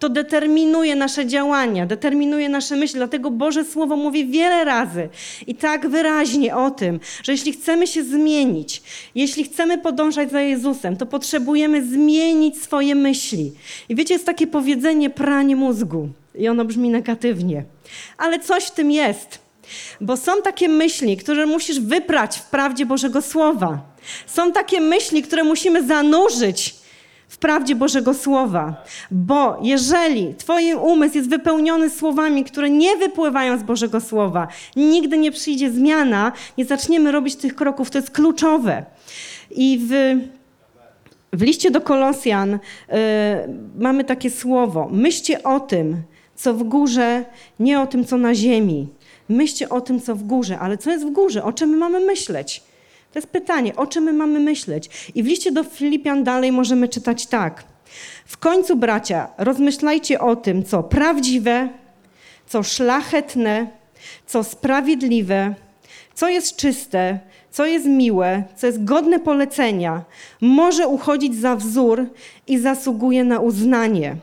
To 0.00 0.08
determinuje 0.08 0.96
nasze 0.96 1.26
działania, 1.26 1.86
determinuje 1.86 2.48
nasze 2.48 2.76
myśli. 2.76 2.96
Dlatego 2.96 3.30
Boże 3.30 3.64
Słowo 3.64 3.96
mówi 3.96 4.26
wiele 4.26 4.64
razy 4.64 5.08
i 5.46 5.54
tak 5.54 5.88
wyraźnie 5.88 6.56
o 6.56 6.70
tym, 6.70 7.00
że 7.22 7.32
jeśli 7.32 7.52
chcemy 7.52 7.86
się 7.86 8.04
zmienić, 8.04 8.82
jeśli 9.14 9.44
chcemy 9.44 9.78
podążać 9.78 10.30
za 10.30 10.40
Jezusem, 10.40 10.96
to 10.96 11.06
potrzebujemy 11.06 11.86
zmienić 11.86 12.62
swoje 12.62 12.94
myśli. 12.94 13.52
I 13.88 13.94
wiecie, 13.94 14.14
jest 14.14 14.26
takie 14.26 14.46
powiedzenie 14.46 15.10
pranie 15.10 15.56
mózgu 15.56 16.08
i 16.34 16.48
ono 16.48 16.64
brzmi 16.64 16.88
negatywnie, 16.88 17.64
ale 18.18 18.38
coś 18.38 18.64
w 18.64 18.70
tym 18.70 18.90
jest. 18.90 19.38
Bo 20.00 20.16
są 20.16 20.42
takie 20.42 20.68
myśli, 20.68 21.16
które 21.16 21.46
musisz 21.46 21.80
wyprać 21.80 22.38
w 22.38 22.44
prawdzie 22.44 22.86
Bożego 22.86 23.22
Słowa. 23.22 23.78
Są 24.26 24.52
takie 24.52 24.80
myśli, 24.80 25.22
które 25.22 25.44
musimy 25.44 25.86
zanurzyć 25.86 26.79
prawdzie 27.40 27.74
Bożego 27.74 28.14
Słowa. 28.14 28.84
Bo 29.10 29.58
jeżeli 29.62 30.34
Twój 30.34 30.74
umysł 30.74 31.16
jest 31.16 31.30
wypełniony 31.30 31.90
słowami, 31.90 32.44
które 32.44 32.70
nie 32.70 32.96
wypływają 32.96 33.58
z 33.58 33.62
Bożego 33.62 34.00
Słowa, 34.00 34.48
nigdy 34.76 35.18
nie 35.18 35.32
przyjdzie 35.32 35.70
zmiana, 35.70 36.32
nie 36.58 36.64
zaczniemy 36.64 37.12
robić 37.12 37.36
tych 37.36 37.54
kroków. 37.54 37.90
To 37.90 37.98
jest 37.98 38.10
kluczowe. 38.10 38.84
I 39.50 39.80
w, 39.88 40.20
w 41.32 41.42
liście 41.42 41.70
do 41.70 41.80
Kolosjan 41.80 42.54
y, 42.54 42.58
mamy 43.78 44.04
takie 44.04 44.30
słowo: 44.30 44.88
myślcie 44.92 45.42
o 45.42 45.60
tym, 45.60 45.96
co 46.34 46.54
w 46.54 46.62
górze, 46.62 47.24
nie 47.60 47.80
o 47.80 47.86
tym, 47.86 48.04
co 48.04 48.16
na 48.16 48.34
ziemi. 48.34 48.88
Myślcie 49.28 49.68
o 49.68 49.80
tym, 49.80 50.00
co 50.00 50.14
w 50.14 50.22
górze. 50.22 50.58
Ale 50.58 50.78
co 50.78 50.90
jest 50.90 51.06
w 51.06 51.10
górze? 51.10 51.44
O 51.44 51.52
czym 51.52 51.70
my 51.70 51.76
mamy 51.76 52.00
myśleć? 52.00 52.62
To 53.12 53.18
jest 53.18 53.28
pytanie, 53.28 53.76
o 53.76 53.86
czym 53.86 54.04
my 54.04 54.12
mamy 54.12 54.40
myśleć? 54.40 55.10
I 55.14 55.22
w 55.22 55.26
liście 55.26 55.52
do 55.52 55.64
Filipian 55.64 56.24
dalej 56.24 56.52
możemy 56.52 56.88
czytać 56.88 57.26
tak. 57.26 57.64
W 58.26 58.38
końcu, 58.38 58.76
bracia, 58.76 59.28
rozmyślajcie 59.38 60.20
o 60.20 60.36
tym, 60.36 60.64
co 60.64 60.82
prawdziwe, 60.82 61.68
co 62.46 62.62
szlachetne, 62.62 63.66
co 64.26 64.44
sprawiedliwe, 64.44 65.54
co 66.14 66.28
jest 66.28 66.56
czyste, 66.56 67.18
co 67.50 67.66
jest 67.66 67.86
miłe, 67.86 68.42
co 68.56 68.66
jest 68.66 68.84
godne 68.84 69.18
polecenia, 69.18 70.04
może 70.40 70.88
uchodzić 70.88 71.36
za 71.36 71.56
wzór 71.56 72.06
i 72.46 72.58
zasługuje 72.58 73.24
na 73.24 73.40
uznanie. 73.40 74.16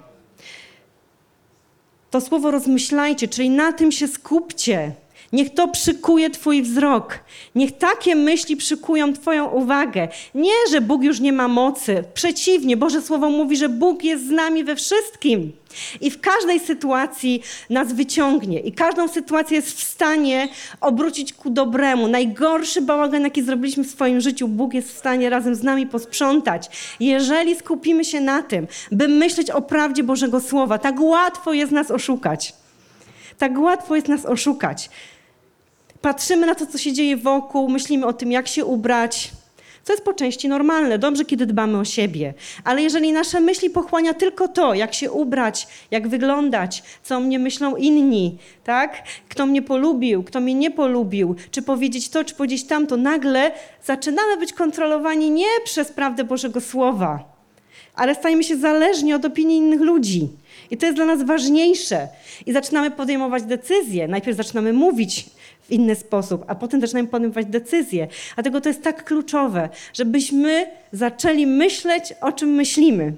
To 2.11 2.21
słowo 2.21 2.51
rozmyślajcie, 2.51 3.27
czyli 3.27 3.49
na 3.49 3.73
tym 3.73 3.91
się 3.91 4.07
skupcie. 4.07 4.91
Niech 5.33 5.53
to 5.53 5.67
przykuje 5.67 6.29
Twój 6.29 6.61
wzrok. 6.61 7.19
Niech 7.55 7.77
takie 7.77 8.15
myśli 8.15 8.57
przykują 8.57 9.13
Twoją 9.13 9.45
uwagę. 9.45 10.07
Nie, 10.35 10.53
że 10.71 10.81
Bóg 10.81 11.03
już 11.03 11.19
nie 11.19 11.33
ma 11.33 11.47
mocy. 11.47 12.03
Przeciwnie, 12.13 12.77
Boże 12.77 13.01
Słowo 13.01 13.29
mówi, 13.29 13.57
że 13.57 13.69
Bóg 13.69 14.03
jest 14.03 14.27
z 14.27 14.31
nami 14.31 14.63
we 14.63 14.75
wszystkim. 14.75 15.51
I 16.01 16.11
w 16.11 16.21
każdej 16.21 16.59
sytuacji 16.59 17.41
nas 17.69 17.93
wyciągnie. 17.93 18.59
I 18.59 18.71
każdą 18.71 19.07
sytuację 19.07 19.55
jest 19.55 19.79
w 19.79 19.83
stanie 19.83 20.47
obrócić 20.81 21.33
ku 21.33 21.49
dobremu. 21.49 22.07
Najgorszy 22.07 22.81
bałagan, 22.81 23.23
jaki 23.23 23.43
zrobiliśmy 23.43 23.83
w 23.83 23.91
swoim 23.91 24.21
życiu, 24.21 24.47
Bóg 24.47 24.73
jest 24.73 24.93
w 24.93 24.97
stanie 24.97 25.29
razem 25.29 25.55
z 25.55 25.63
nami 25.63 25.87
posprzątać. 25.87 26.69
Jeżeli 26.99 27.55
skupimy 27.55 28.05
się 28.05 28.21
na 28.21 28.43
tym, 28.43 28.67
by 28.91 29.07
myśleć 29.07 29.51
o 29.51 29.61
prawdzie 29.61 30.03
Bożego 30.03 30.39
Słowa, 30.39 30.77
tak 30.77 30.95
łatwo 30.99 31.53
jest 31.53 31.71
nas 31.71 31.91
oszukać. 31.91 32.53
Tak 33.37 33.59
łatwo 33.59 33.95
jest 33.95 34.07
nas 34.07 34.25
oszukać. 34.25 34.89
Patrzymy 36.01 36.47
na 36.47 36.55
to, 36.55 36.65
co 36.65 36.77
się 36.77 36.93
dzieje 36.93 37.17
wokół, 37.17 37.69
myślimy 37.69 38.05
o 38.05 38.13
tym, 38.13 38.31
jak 38.31 38.47
się 38.47 38.65
ubrać. 38.65 39.31
Co 39.83 39.93
jest 39.93 40.03
po 40.03 40.13
części 40.13 40.49
normalne, 40.49 40.99
dobrze, 40.99 41.25
kiedy 41.25 41.45
dbamy 41.45 41.77
o 41.77 41.85
siebie. 41.85 42.33
Ale 42.63 42.81
jeżeli 42.81 43.11
nasze 43.11 43.39
myśli 43.39 43.69
pochłania 43.69 44.13
tylko 44.13 44.47
to, 44.47 44.73
jak 44.73 44.93
się 44.93 45.11
ubrać, 45.11 45.67
jak 45.91 46.07
wyglądać, 46.07 46.83
co 47.03 47.17
o 47.17 47.19
mnie 47.19 47.39
myślą 47.39 47.75
inni, 47.75 48.37
tak? 48.63 49.03
Kto 49.29 49.45
mnie 49.45 49.61
polubił, 49.61 50.23
kto 50.23 50.39
mnie 50.39 50.53
nie 50.53 50.71
polubił, 50.71 51.35
czy 51.51 51.61
powiedzieć 51.61 52.09
to, 52.09 52.23
czy 52.23 52.35
powiedzieć 52.35 52.63
tamto, 52.63 52.97
nagle 52.97 53.51
zaczynamy 53.83 54.37
być 54.37 54.53
kontrolowani 54.53 55.31
nie 55.31 55.47
przez 55.63 55.91
prawdę 55.91 56.23
Bożego 56.23 56.61
Słowa, 56.61 57.23
ale 57.95 58.15
stajemy 58.15 58.43
się 58.43 58.57
zależni 58.57 59.13
od 59.13 59.25
opinii 59.25 59.57
innych 59.57 59.81
ludzi. 59.81 60.27
I 60.71 60.77
to 60.77 60.85
jest 60.85 60.97
dla 60.97 61.05
nas 61.05 61.23
ważniejsze. 61.23 62.07
I 62.45 62.53
zaczynamy 62.53 62.91
podejmować 62.91 63.43
decyzje. 63.43 64.07
Najpierw 64.07 64.37
zaczynamy 64.37 64.73
mówić 64.73 65.25
w 65.67 65.71
inny 65.71 65.95
sposób, 65.95 66.43
a 66.47 66.55
potem 66.55 66.81
zaczynamy 66.81 67.07
podejmować 67.07 67.45
decyzje. 67.45 68.07
Dlatego 68.35 68.61
to 68.61 68.69
jest 68.69 68.83
tak 68.83 69.03
kluczowe, 69.03 69.69
żebyśmy 69.93 70.67
zaczęli 70.91 71.47
myśleć, 71.47 72.13
o 72.21 72.31
czym 72.31 72.49
myślimy. 72.49 73.13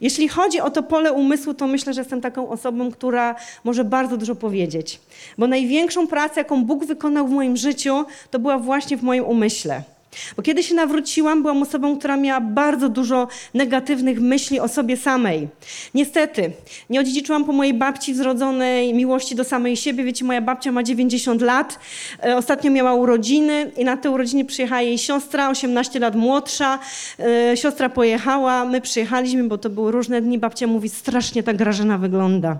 Jeśli 0.00 0.28
chodzi 0.28 0.60
o 0.60 0.70
to 0.70 0.82
pole 0.82 1.12
umysłu, 1.12 1.54
to 1.54 1.66
myślę, 1.66 1.94
że 1.94 2.00
jestem 2.00 2.20
taką 2.20 2.48
osobą, 2.48 2.90
która 2.90 3.34
może 3.64 3.84
bardzo 3.84 4.16
dużo 4.16 4.34
powiedzieć. 4.34 5.00
Bo 5.38 5.46
największą 5.46 6.06
pracę, 6.06 6.40
jaką 6.40 6.64
Bóg 6.64 6.84
wykonał 6.84 7.28
w 7.28 7.30
moim 7.30 7.56
życiu, 7.56 8.04
to 8.30 8.38
była 8.38 8.58
właśnie 8.58 8.96
w 8.96 9.02
moim 9.02 9.24
umyśle. 9.24 9.93
Bo 10.36 10.42
kiedy 10.42 10.62
się 10.62 10.74
nawróciłam, 10.74 11.42
byłam 11.42 11.62
osobą, 11.62 11.98
która 11.98 12.16
miała 12.16 12.40
bardzo 12.40 12.88
dużo 12.88 13.28
negatywnych 13.54 14.20
myśli 14.20 14.60
o 14.60 14.68
sobie 14.68 14.96
samej. 14.96 15.48
Niestety, 15.94 16.52
nie 16.90 17.00
odziedziczyłam 17.00 17.44
po 17.44 17.52
mojej 17.52 17.74
babci 17.74 18.14
zrodzonej 18.14 18.94
miłości 18.94 19.34
do 19.34 19.44
samej 19.44 19.76
siebie. 19.76 20.04
Wiecie, 20.04 20.24
moja 20.24 20.40
babcia 20.40 20.72
ma 20.72 20.82
90 20.82 21.42
lat, 21.42 21.78
e, 22.24 22.36
ostatnio 22.36 22.70
miała 22.70 22.94
urodziny 22.94 23.70
i 23.76 23.84
na 23.84 23.96
te 23.96 24.10
urodziny 24.10 24.44
przyjechała 24.44 24.82
jej 24.82 24.98
siostra, 24.98 25.50
18 25.50 25.98
lat 25.98 26.14
młodsza. 26.14 26.78
E, 27.18 27.56
siostra 27.56 27.88
pojechała, 27.88 28.64
my 28.64 28.80
przyjechaliśmy, 28.80 29.44
bo 29.44 29.58
to 29.58 29.70
były 29.70 29.92
różne 29.92 30.20
dni. 30.20 30.38
Babcia 30.38 30.66
mówi, 30.66 30.88
strasznie 30.88 31.42
ta 31.42 31.52
Grażyna 31.52 31.98
wygląda. 31.98 32.56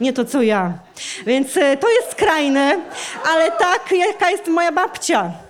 Nie 0.00 0.12
to, 0.12 0.24
co 0.24 0.42
ja. 0.42 0.72
Więc 1.26 1.56
e, 1.56 1.76
to 1.76 1.90
jest 1.90 2.10
skrajne, 2.10 2.76
ale 3.32 3.50
tak, 3.50 3.92
jaka 3.92 4.30
jest 4.30 4.48
moja 4.48 4.72
babcia 4.72 5.43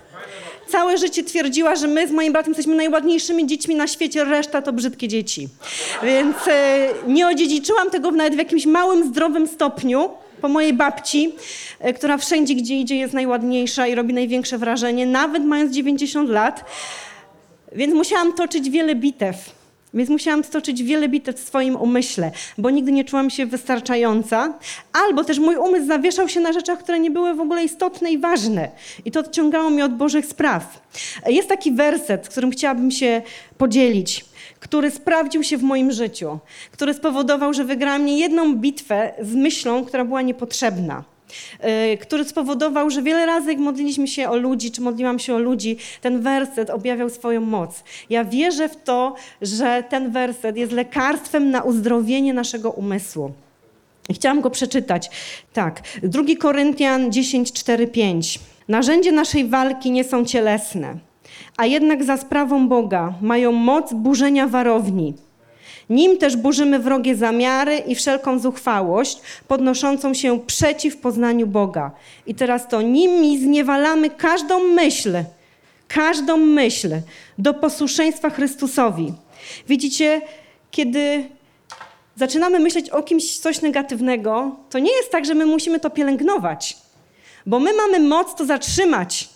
całe 0.67 0.97
życie 0.97 1.23
twierdziła, 1.23 1.75
że 1.75 1.87
my 1.87 2.07
z 2.07 2.11
moim 2.11 2.33
bratem 2.33 2.51
jesteśmy 2.51 2.75
najładniejszymi 2.75 3.47
dziećmi 3.47 3.75
na 3.75 3.87
świecie, 3.87 4.23
reszta 4.23 4.61
to 4.61 4.73
brzydkie 4.73 5.07
dzieci. 5.07 5.47
Więc 6.03 6.35
e, 6.47 6.87
nie 7.07 7.27
odziedziczyłam 7.27 7.89
tego 7.89 8.11
nawet 8.11 8.35
w 8.35 8.37
jakimś 8.37 8.65
małym, 8.65 9.07
zdrowym 9.07 9.47
stopniu 9.47 10.09
po 10.41 10.49
mojej 10.49 10.73
babci, 10.73 11.35
e, 11.79 11.93
która 11.93 12.17
wszędzie, 12.17 12.55
gdzie 12.55 12.75
idzie, 12.75 12.95
jest 12.95 13.13
najładniejsza 13.13 13.87
i 13.87 13.95
robi 13.95 14.13
największe 14.13 14.57
wrażenie, 14.57 15.05
nawet 15.05 15.43
mając 15.43 15.75
90 15.75 16.29
lat. 16.29 16.65
Więc 17.71 17.93
musiałam 17.93 18.33
toczyć 18.33 18.69
wiele 18.69 18.95
bitew. 18.95 19.54
Więc 19.95 20.09
musiałam 20.09 20.43
stoczyć 20.43 20.83
wiele 20.83 21.09
bitew 21.09 21.35
w 21.35 21.47
swoim 21.47 21.75
umyśle, 21.75 22.31
bo 22.57 22.69
nigdy 22.69 22.91
nie 22.91 23.03
czułam 23.03 23.29
się 23.29 23.45
wystarczająca, 23.45 24.53
albo 24.93 25.23
też 25.23 25.39
mój 25.39 25.55
umysł 25.55 25.87
zawieszał 25.87 26.29
się 26.29 26.39
na 26.39 26.53
rzeczach, 26.53 26.79
które 26.79 26.99
nie 26.99 27.11
były 27.11 27.35
w 27.35 27.41
ogóle 27.41 27.63
istotne 27.63 28.11
i 28.11 28.17
ważne. 28.17 28.71
I 29.05 29.11
to 29.11 29.19
odciągało 29.19 29.69
mnie 29.69 29.85
od 29.85 29.95
Bożych 29.95 30.25
spraw. 30.25 30.81
Jest 31.27 31.49
taki 31.49 31.71
werset, 31.71 32.29
którym 32.29 32.51
chciałabym 32.51 32.91
się 32.91 33.21
podzielić 33.57 34.25
który 34.59 34.91
sprawdził 34.91 35.43
się 35.43 35.57
w 35.57 35.63
moim 35.63 35.91
życiu, 35.91 36.39
który 36.71 36.93
spowodował, 36.93 37.53
że 37.53 37.63
wygrałam 37.63 38.05
nie 38.05 38.19
jedną 38.19 38.55
bitwę 38.55 39.13
z 39.21 39.35
myślą, 39.35 39.85
która 39.85 40.05
była 40.05 40.21
niepotrzebna. 40.21 41.03
Y, 41.93 41.97
który 41.97 42.23
spowodował, 42.25 42.89
że 42.89 43.01
wiele 43.01 43.25
razy 43.25 43.51
jak 43.51 43.59
modliliśmy 43.59 44.07
się 44.07 44.29
o 44.29 44.35
ludzi, 44.35 44.71
czy 44.71 44.81
modliłam 44.81 45.19
się 45.19 45.35
o 45.35 45.39
ludzi, 45.39 45.77
ten 46.01 46.21
werset 46.21 46.69
objawiał 46.69 47.09
swoją 47.09 47.41
moc. 47.41 47.83
Ja 48.09 48.25
wierzę 48.25 48.69
w 48.69 48.83
to, 48.83 49.15
że 49.41 49.83
ten 49.89 50.11
werset 50.11 50.57
jest 50.57 50.71
lekarstwem 50.71 51.51
na 51.51 51.61
uzdrowienie 51.61 52.33
naszego 52.33 52.71
umysłu. 52.71 53.31
Chciałam 54.13 54.41
go 54.41 54.49
przeczytać. 54.49 55.09
Tak, 55.53 55.81
2 56.03 56.23
Koryntian 56.39 57.11
10, 57.11 57.53
4, 57.53 57.87
5. 57.87 58.39
Narzędzie 58.67 59.11
naszej 59.11 59.47
walki 59.47 59.91
nie 59.91 60.03
są 60.03 60.25
cielesne, 60.25 60.97
a 61.57 61.65
jednak 61.65 62.03
za 62.03 62.17
sprawą 62.17 62.67
Boga 62.67 63.13
mają 63.21 63.51
moc 63.51 63.93
burzenia 63.93 64.47
warowni 64.47 65.13
nim 65.89 66.17
też 66.17 66.37
burzymy 66.37 66.79
wrogie 66.79 67.15
zamiary 67.15 67.77
i 67.77 67.95
wszelką 67.95 68.39
zuchwałość 68.39 69.17
podnoszącą 69.47 70.13
się 70.13 70.39
przeciw 70.39 70.97
poznaniu 70.97 71.47
Boga. 71.47 71.91
I 72.27 72.35
teraz 72.35 72.67
to, 72.67 72.81
nimi 72.81 73.39
zniewalamy 73.39 74.09
każdą 74.09 74.59
myśl, 74.59 75.13
każdą 75.87 76.37
myśl 76.37 76.89
do 77.37 77.53
posłuszeństwa 77.53 78.29
Chrystusowi. 78.29 79.13
Widzicie, 79.67 80.21
kiedy 80.71 81.29
zaczynamy 82.15 82.59
myśleć 82.59 82.89
o 82.89 83.03
kimś 83.03 83.37
coś 83.37 83.61
negatywnego, 83.61 84.55
to 84.69 84.79
nie 84.79 84.91
jest 84.91 85.11
tak, 85.11 85.25
że 85.25 85.33
my 85.33 85.45
musimy 85.45 85.79
to 85.79 85.89
pielęgnować, 85.89 86.77
bo 87.45 87.59
my 87.59 87.73
mamy 87.73 87.99
moc 87.99 88.35
to 88.35 88.45
zatrzymać. 88.45 89.34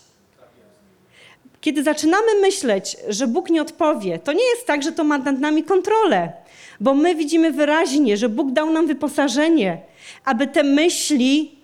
Kiedy 1.62 1.84
zaczynamy 1.84 2.42
myśleć, 2.42 2.98
że 3.08 3.28
Bóg 3.28 3.50
nie 3.50 3.62
odpowie, 3.62 4.20
to 4.20 4.34
nie 4.34 4.44
jest 4.44 4.66
tak, 4.66 4.84
że 4.84 4.92
to 4.92 5.04
ma 5.04 5.18
nad 5.18 5.40
nami 5.40 5.64
kontrolę, 5.64 6.32
bo 6.80 6.94
my 6.94 7.16
widzimy 7.16 7.52
wyraźnie, 7.52 8.18
że 8.18 8.30
Bóg 8.30 8.52
dał 8.52 8.70
nam 8.70 8.88
wyposażenie, 8.88 9.82
aby 10.26 10.48
te 10.48 10.64
myśli 10.64 11.59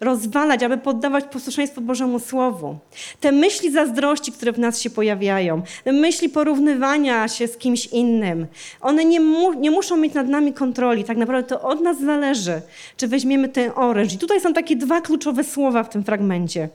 rozwalać, 0.00 0.62
aby 0.62 0.78
poddawać 0.78 1.24
posłuszeństwo 1.24 1.80
Bożemu 1.80 2.18
Słowu. 2.18 2.76
Te 3.20 3.32
myśli 3.32 3.70
zazdrości, 3.70 4.32
które 4.32 4.52
w 4.52 4.58
nas 4.58 4.80
się 4.80 4.90
pojawiają, 4.90 5.62
te 5.84 5.92
myśli 5.92 6.28
porównywania 6.28 7.28
się 7.28 7.48
z 7.48 7.56
kimś 7.56 7.86
innym, 7.86 8.46
one 8.80 9.04
nie, 9.04 9.20
mu, 9.20 9.52
nie 9.52 9.70
muszą 9.70 9.96
mieć 9.96 10.14
nad 10.14 10.28
nami 10.28 10.52
kontroli. 10.52 11.04
Tak 11.04 11.16
naprawdę 11.16 11.48
to 11.48 11.62
od 11.62 11.80
nas 11.80 12.00
zależy, 12.00 12.60
czy 12.96 13.08
weźmiemy 13.08 13.48
ten 13.48 13.70
oręż. 13.74 14.14
I 14.14 14.18
tutaj 14.18 14.40
są 14.40 14.52
takie 14.52 14.76
dwa 14.76 15.00
kluczowe 15.00 15.44
słowa 15.44 15.82
w 15.82 15.88
tym 15.88 16.04
fragmencie. 16.04 16.68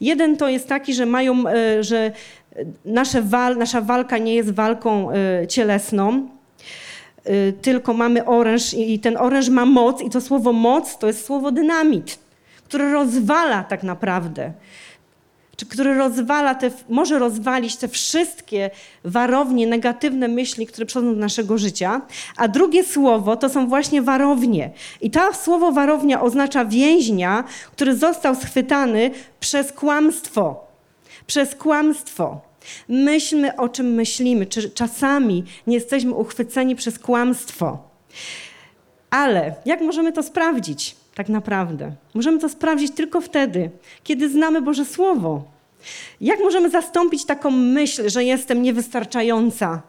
Jeden 0.00 0.36
to 0.36 0.48
jest 0.48 0.68
taki, 0.68 0.94
że 0.94 1.06
mają, 1.06 1.48
e, 1.48 1.84
że 1.84 2.12
nasze 2.84 3.22
wal, 3.22 3.56
nasza 3.56 3.80
walka 3.80 4.18
nie 4.18 4.34
jest 4.34 4.50
walką 4.50 5.10
e, 5.10 5.46
cielesną, 5.46 6.28
e, 7.24 7.52
tylko 7.52 7.92
mamy 7.94 8.24
oręż 8.24 8.74
i 8.74 8.98
ten 8.98 9.16
oręż 9.16 9.48
ma 9.48 9.66
moc 9.66 10.02
i 10.02 10.10
to 10.10 10.20
słowo 10.20 10.52
moc 10.52 10.98
to 10.98 11.06
jest 11.06 11.24
słowo 11.24 11.52
dynamit, 11.52 12.18
które 12.68 12.92
rozwala 12.92 13.64
tak 13.64 13.82
naprawdę. 13.82 14.52
czy 15.56 15.66
który 15.66 15.94
rozwala 15.94 16.54
te, 16.54 16.70
może 16.88 17.18
rozwalić 17.18 17.76
te 17.76 17.88
wszystkie 17.88 18.70
warownie, 19.04 19.66
negatywne 19.66 20.28
myśli, 20.28 20.66
które 20.66 20.86
przychodzą 20.86 21.14
do 21.14 21.20
naszego 21.20 21.58
życia. 21.58 22.00
A 22.36 22.48
drugie 22.48 22.84
słowo 22.84 23.36
to 23.36 23.48
są 23.48 23.68
właśnie 23.68 24.02
warownie. 24.02 24.70
I 25.00 25.10
to 25.10 25.34
słowo 25.34 25.72
warownia 25.72 26.22
oznacza 26.22 26.64
więźnia, 26.64 27.44
który 27.72 27.96
został 27.96 28.34
schwytany 28.34 29.10
przez 29.40 29.72
kłamstwo. 29.72 30.66
Przez 31.26 31.54
kłamstwo. 31.54 32.40
Myślmy 32.88 33.56
o 33.56 33.68
czym 33.68 33.86
myślimy, 33.86 34.46
czy 34.46 34.70
czasami 34.70 35.44
nie 35.66 35.74
jesteśmy 35.74 36.14
uchwyceni 36.14 36.76
przez 36.76 36.98
kłamstwo. 36.98 37.78
Ale 39.10 39.54
jak 39.64 39.80
możemy 39.80 40.12
to 40.12 40.22
sprawdzić 40.22 40.97
tak 41.18 41.28
naprawdę? 41.28 41.92
Możemy 42.14 42.38
to 42.38 42.48
sprawdzić 42.48 42.92
tylko 42.92 43.20
wtedy, 43.20 43.70
kiedy 44.04 44.28
znamy 44.28 44.62
Boże 44.62 44.84
Słowo. 44.84 45.44
Jak 46.20 46.40
możemy 46.40 46.70
zastąpić 46.70 47.24
taką 47.24 47.50
myśl, 47.50 48.08
że 48.08 48.24
jestem 48.24 48.62
niewystarczająca, 48.62 49.82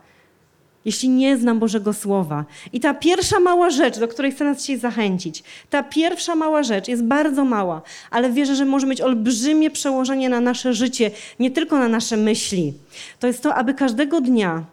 jeśli 0.85 1.09
nie 1.09 1.37
znam 1.37 1.59
Bożego 1.59 1.93
Słowa? 1.93 2.45
I 2.73 2.79
ta 2.79 2.93
pierwsza 2.93 3.39
mała 3.39 3.69
rzecz, 3.69 3.99
do 3.99 4.07
której 4.07 4.31
chcę 4.31 4.45
nas 4.45 4.61
dzisiaj 4.61 4.77
zachęcić, 4.77 5.43
ta 5.69 5.83
pierwsza 5.83 6.35
mała 6.35 6.63
rzecz 6.63 6.87
jest 6.87 7.03
bardzo 7.03 7.45
mała, 7.45 7.81
ale 8.11 8.31
wierzę, 8.31 8.55
że 8.55 8.65
może 8.65 8.87
mieć 8.87 9.01
olbrzymie 9.01 9.71
przełożenie 9.71 10.29
na 10.29 10.41
nasze 10.41 10.73
życie, 10.73 11.11
nie 11.39 11.51
tylko 11.51 11.79
na 11.79 11.87
nasze 11.87 12.17
myśli. 12.17 12.73
To 13.19 13.27
jest 13.27 13.43
to, 13.43 13.55
aby 13.55 13.73
każdego 13.73 14.21
dnia 14.21 14.63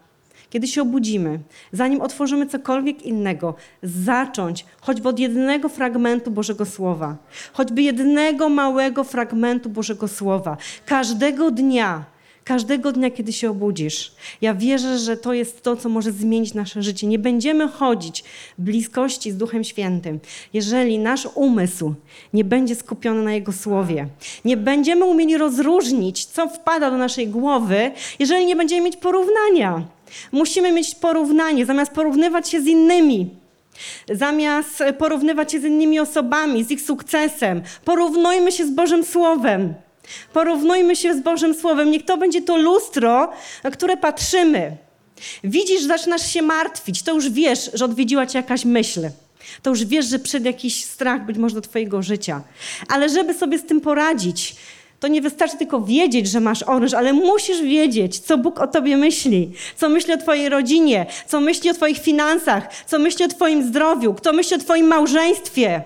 kiedy 0.51 0.69
się 0.69 0.83
obudzimy, 0.83 1.39
zanim 1.73 2.01
otworzymy 2.01 2.47
cokolwiek 2.47 3.03
innego, 3.03 3.55
zacząć 3.83 4.65
choćby 4.81 5.09
od 5.09 5.19
jednego 5.19 5.69
fragmentu 5.69 6.31
Bożego 6.31 6.67
Słowa, 6.67 7.17
choćby 7.53 7.83
jednego 7.83 8.49
małego 8.49 9.05
fragmentu 9.05 9.71
Bożego 9.71 10.09
Słowa, 10.09 10.57
każdego 10.87 11.51
dnia. 11.51 12.05
Każdego 12.45 12.93
dnia, 12.93 13.11
kiedy 13.11 13.33
się 13.33 13.51
obudzisz, 13.51 14.13
ja 14.41 14.55
wierzę, 14.55 14.99
że 14.99 15.17
to 15.17 15.33
jest 15.33 15.63
to, 15.63 15.77
co 15.77 15.89
może 15.89 16.13
zmienić 16.13 16.55
nasze 16.55 16.83
życie. 16.83 17.07
Nie 17.07 17.19
będziemy 17.19 17.69
chodzić 17.69 18.25
w 18.59 18.63
bliskości 18.63 19.33
z 19.33 19.37
Duchem 19.37 19.65
Świętym, 19.65 20.21
jeżeli 20.53 20.99
nasz 20.99 21.29
umysł 21.35 21.95
nie 22.33 22.45
będzie 22.45 22.75
skupiony 22.75 23.23
na 23.23 23.33
Jego 23.33 23.53
Słowie. 23.53 24.09
Nie 24.45 24.57
będziemy 24.57 25.05
umieli 25.05 25.39
rozróżnić, 25.39 26.25
co 26.25 26.49
wpada 26.49 26.91
do 26.91 26.97
naszej 26.97 27.29
głowy, 27.29 27.91
jeżeli 28.19 28.47
nie 28.47 28.57
będziemy 28.57 28.83
mieć 28.83 28.97
porównania. 28.97 29.96
Musimy 30.33 30.73
mieć 30.73 30.95
porównanie, 30.95 31.67
zamiast 31.67 31.93
porównywać 31.93 32.49
się 32.49 32.61
z 32.61 32.67
innymi. 32.67 33.31
Zamiast 34.11 34.83
porównywać 34.99 35.53
się 35.53 35.61
z 35.61 35.65
innymi 35.65 36.01
osobami, 36.01 36.65
z 36.65 36.71
ich 36.71 36.81
sukcesem, 36.81 37.63
porównujmy 37.85 38.53
się 38.53 38.67
z 38.67 38.71
Bożym 38.71 39.05
Słowem. 39.05 39.75
Porównujmy 40.33 40.97
się 40.97 41.15
z 41.15 41.21
Bożym 41.21 41.55
Słowem. 41.55 41.91
Niech 41.91 42.05
to 42.05 42.17
będzie 42.17 42.43
to 42.43 42.57
lustro, 42.57 43.33
na 43.65 43.71
które 43.71 43.97
patrzymy. 43.97 44.77
Widzisz, 45.45 45.83
zaczynasz 45.83 46.33
się 46.33 46.43
martwić, 46.43 47.03
to 47.03 47.15
już 47.15 47.31
wiesz, 47.31 47.71
że 47.75 47.85
odwiedziła 47.85 48.27
cię 48.27 48.39
jakaś 48.39 48.65
myśl. 48.65 49.01
To 49.63 49.71
już 49.71 49.85
wiesz, 49.85 50.07
że 50.07 50.19
przed 50.19 50.45
jakiś 50.45 50.85
strach 50.85 51.27
być 51.27 51.39
może 51.39 51.55
do 51.55 51.61
twojego 51.61 52.03
życia. 52.03 52.43
Ale 52.89 53.09
żeby 53.09 53.35
sobie 53.35 53.59
z 53.59 53.67
tym 53.67 53.81
poradzić, 53.81 54.57
to 55.01 55.09
nie 55.09 55.23
wystarczy 55.23 55.57
tylko 55.57 55.81
wiedzieć, 55.81 56.29
że 56.29 56.41
masz 56.41 56.63
oręż, 56.63 56.95
ale 56.95 57.13
musisz 57.13 57.63
wiedzieć, 57.63 58.19
co 58.19 58.39
Bóg 58.39 58.61
o 58.61 58.67
tobie 58.67 58.97
myśli, 58.97 59.53
co 59.77 59.89
myśli 59.89 60.13
o 60.13 60.17
twojej 60.17 60.49
rodzinie, 60.49 61.07
co 61.27 61.41
myśli 61.41 61.71
o 61.71 61.75
twoich 61.75 61.99
finansach, 61.99 62.69
co 62.87 62.99
myśli 62.99 63.25
o 63.25 63.29
twoim 63.29 63.63
zdrowiu, 63.63 64.15
kto 64.15 64.33
myśli 64.33 64.57
o 64.57 64.59
twoim 64.59 64.87
małżeństwie. 64.87 65.83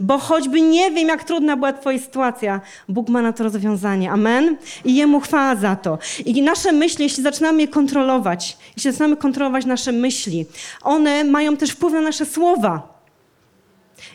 Bo 0.00 0.18
choćby 0.18 0.60
nie 0.60 0.90
wiem, 0.90 1.08
jak 1.08 1.24
trudna 1.24 1.56
była 1.56 1.72
twoja 1.72 1.98
sytuacja, 1.98 2.60
Bóg 2.88 3.08
ma 3.08 3.22
na 3.22 3.32
to 3.32 3.44
rozwiązanie. 3.44 4.10
Amen? 4.10 4.56
I 4.84 4.94
Jemu 4.94 5.20
chwała 5.20 5.56
za 5.56 5.76
to. 5.76 5.98
I 6.24 6.42
nasze 6.42 6.72
myśli, 6.72 7.02
jeśli 7.02 7.22
zaczynamy 7.22 7.60
je 7.60 7.68
kontrolować, 7.68 8.56
jeśli 8.76 8.90
zaczynamy 8.90 9.16
kontrolować 9.16 9.66
nasze 9.66 9.92
myśli, 9.92 10.46
one 10.82 11.24
mają 11.24 11.56
też 11.56 11.70
wpływ 11.70 11.92
na 11.92 12.00
nasze 12.00 12.26
słowa. 12.26 13.00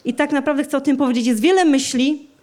I 0.05 0.13
tak 0.13 0.31
naprawdę 0.31 0.63
chcę 0.63 0.77
o 0.77 0.81
tym 0.81 0.97
powiedzieć. 0.97 1.27
Jest 1.27 1.41
wiele 1.41 1.65
myśli, 1.65 2.34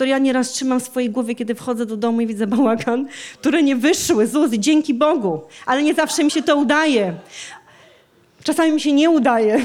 które 0.00 0.10
ja 0.10 0.18
nieraz 0.18 0.52
trzymam 0.52 0.80
w 0.80 0.82
swojej 0.82 1.10
głowie, 1.10 1.34
kiedy 1.34 1.54
wchodzę 1.54 1.86
do 1.86 1.96
domu 1.96 2.20
i 2.20 2.26
widzę 2.26 2.46
bałagan, 2.46 3.08
które 3.34 3.62
nie 3.62 3.76
wyszły 3.76 4.26
z 4.26 4.36
Uzy, 4.36 4.58
dzięki 4.58 4.94
Bogu. 4.94 5.40
Ale 5.66 5.82
nie 5.82 5.94
zawsze 5.94 6.24
mi 6.24 6.30
się 6.30 6.42
to 6.42 6.56
udaje. 6.56 7.14
Czasami 8.44 8.72
mi 8.72 8.80
się 8.80 8.92
nie 8.92 9.10
udaje. 9.10 9.60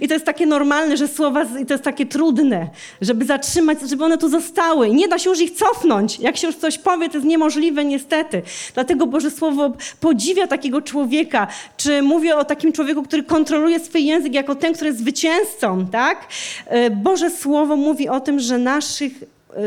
I 0.00 0.08
to 0.08 0.14
jest 0.14 0.26
takie 0.26 0.46
normalne, 0.46 0.96
że 0.96 1.08
słowa, 1.08 1.46
i 1.62 1.66
to 1.66 1.74
jest 1.74 1.84
takie 1.84 2.06
trudne, 2.06 2.68
żeby 3.00 3.24
zatrzymać, 3.24 3.78
żeby 3.90 4.04
one 4.04 4.18
tu 4.18 4.28
zostały. 4.28 4.90
Nie 4.90 5.08
da 5.08 5.18
się 5.18 5.30
już 5.30 5.40
ich 5.40 5.50
cofnąć. 5.50 6.18
Jak 6.20 6.36
się 6.36 6.46
już 6.46 6.56
coś 6.56 6.78
powie, 6.78 7.08
to 7.08 7.14
jest 7.14 7.26
niemożliwe 7.26 7.84
niestety. 7.84 8.42
Dlatego 8.74 9.06
Boże 9.06 9.30
Słowo 9.30 9.72
podziwia 10.00 10.46
takiego 10.46 10.82
człowieka, 10.82 11.46
czy 11.76 12.02
mówię 12.02 12.36
o 12.36 12.44
takim 12.44 12.72
człowieku, 12.72 13.02
który 13.02 13.22
kontroluje 13.22 13.80
swój 13.80 14.06
język 14.06 14.34
jako 14.34 14.54
ten, 14.54 14.74
który 14.74 14.88
jest 14.88 15.00
zwycięzcą, 15.00 15.86
tak? 15.86 16.26
E, 16.66 16.90
Boże 16.90 17.30
Słowo 17.30 17.76
mówi 17.76 18.08
o 18.08 18.20
tym, 18.20 18.40
że 18.40 18.58
naszych 18.58 19.12
e, 19.22 19.58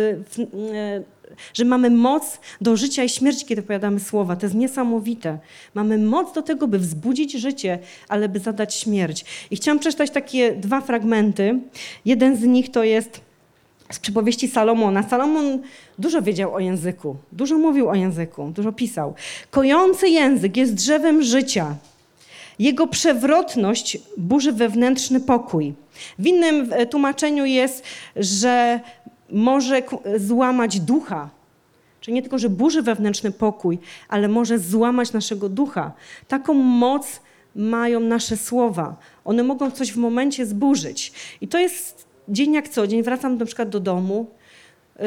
e, 0.76 1.21
że 1.54 1.66
mamy 1.66 1.90
moc 1.90 2.40
do 2.62 2.78
życia 2.78 3.04
i 3.04 3.10
śmierci, 3.10 3.46
kiedy 3.46 3.62
powiadamy 3.62 4.00
słowa. 4.00 4.36
To 4.36 4.46
jest 4.46 4.56
niesamowite. 4.56 5.40
Mamy 5.74 5.98
moc 5.98 6.34
do 6.34 6.42
tego, 6.42 6.68
by 6.68 6.80
wzbudzić 6.80 7.32
życie, 7.32 7.80
ale 8.08 8.30
by 8.30 8.40
zadać 8.40 8.76
śmierć. 8.76 9.26
I 9.52 9.56
chciałam 9.56 9.80
przeczytać 9.80 10.10
takie 10.10 10.52
dwa 10.52 10.82
fragmenty. 10.82 11.60
Jeden 12.06 12.38
z 12.38 12.44
nich 12.44 12.72
to 12.72 12.84
jest 12.84 13.22
z 13.92 14.00
przypowieści 14.00 14.48
Salomona. 14.48 15.04
Salomon 15.04 15.60
dużo 16.00 16.22
wiedział 16.22 16.54
o 16.54 16.60
języku, 16.60 17.16
dużo 17.32 17.58
mówił 17.58 17.90
o 17.90 17.96
języku, 17.96 18.52
dużo 18.56 18.72
pisał. 18.72 19.14
Kojący 19.52 20.10
język 20.10 20.58
jest 20.58 20.74
drzewem 20.74 21.24
życia. 21.24 21.76
Jego 22.60 22.88
przewrotność 22.88 23.98
burzy 24.18 24.52
wewnętrzny 24.52 25.20
pokój. 25.20 25.74
W 26.20 26.28
innym 26.28 26.70
e, 26.72 26.86
tłumaczeniu 26.86 27.46
jest, 27.46 27.84
że 28.16 28.80
może 29.32 29.82
złamać 30.18 30.80
ducha. 30.80 31.30
Czyli 32.02 32.16
nie 32.16 32.22
tylko, 32.22 32.38
że 32.38 32.50
burzy 32.50 32.82
wewnętrzny 32.82 33.32
pokój, 33.32 33.80
ale 34.10 34.28
może 34.28 34.60
złamać 34.60 35.14
naszego 35.14 35.50
ducha. 35.50 35.92
Taką 36.28 36.54
moc 36.54 37.22
mają 37.56 38.00
nasze 38.00 38.38
słowa. 38.38 38.96
One 39.26 39.44
mogą 39.44 39.72
coś 39.72 39.92
w 39.92 39.98
momencie 39.98 40.46
zburzyć. 40.46 41.14
I 41.42 41.48
to 41.48 41.60
jest 41.60 42.06
dzień 42.30 42.54
jak 42.54 42.70
co 42.70 42.88
dzień. 42.88 43.04
Wracam 43.04 43.38
na 43.38 43.46
przykład 43.46 43.70
do 43.70 43.80
domu, 43.80 44.28
yy, 45.00 45.06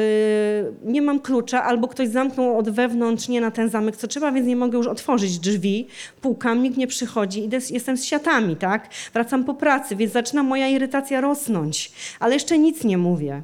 nie 0.83 1.01
mam 1.01 1.19
klucza, 1.19 1.63
albo 1.63 1.87
ktoś 1.87 2.09
zamknął 2.09 2.57
od 2.57 2.69
wewnątrz 2.69 3.27
nie 3.27 3.41
na 3.41 3.51
ten 3.51 3.69
zamek, 3.69 3.95
co 3.95 4.07
trzeba, 4.07 4.31
więc 4.31 4.47
nie 4.47 4.55
mogę 4.55 4.77
już 4.77 4.87
otworzyć 4.87 5.39
drzwi. 5.39 5.87
Pukam, 6.21 6.63
nikt 6.63 6.77
nie 6.77 6.87
przychodzi, 6.87 7.43
idę, 7.43 7.59
jestem 7.69 7.97
z 7.97 8.03
siatami, 8.03 8.55
tak? 8.55 8.89
Wracam 9.13 9.43
po 9.43 9.53
pracy, 9.53 9.95
więc 9.95 10.13
zaczyna 10.13 10.43
moja 10.43 10.67
irytacja 10.67 11.21
rosnąć. 11.21 11.91
Ale 12.19 12.33
jeszcze 12.33 12.57
nic 12.57 12.83
nie 12.83 12.97
mówię. 12.97 13.41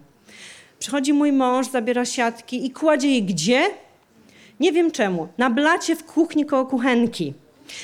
Przychodzi 0.82 1.14
mój 1.14 1.32
mąż, 1.32 1.68
zabiera 1.68 2.06
siatki 2.06 2.66
i 2.66 2.72
kładzie 2.72 3.10
je 3.16 3.22
gdzie? 3.22 3.64
Nie 4.60 4.72
wiem 4.72 4.92
czemu. 4.92 5.28
Na 5.38 5.50
blacie 5.50 5.96
w 5.96 6.06
kuchni 6.06 6.46
koło 6.46 6.66
kuchenki. 6.66 7.34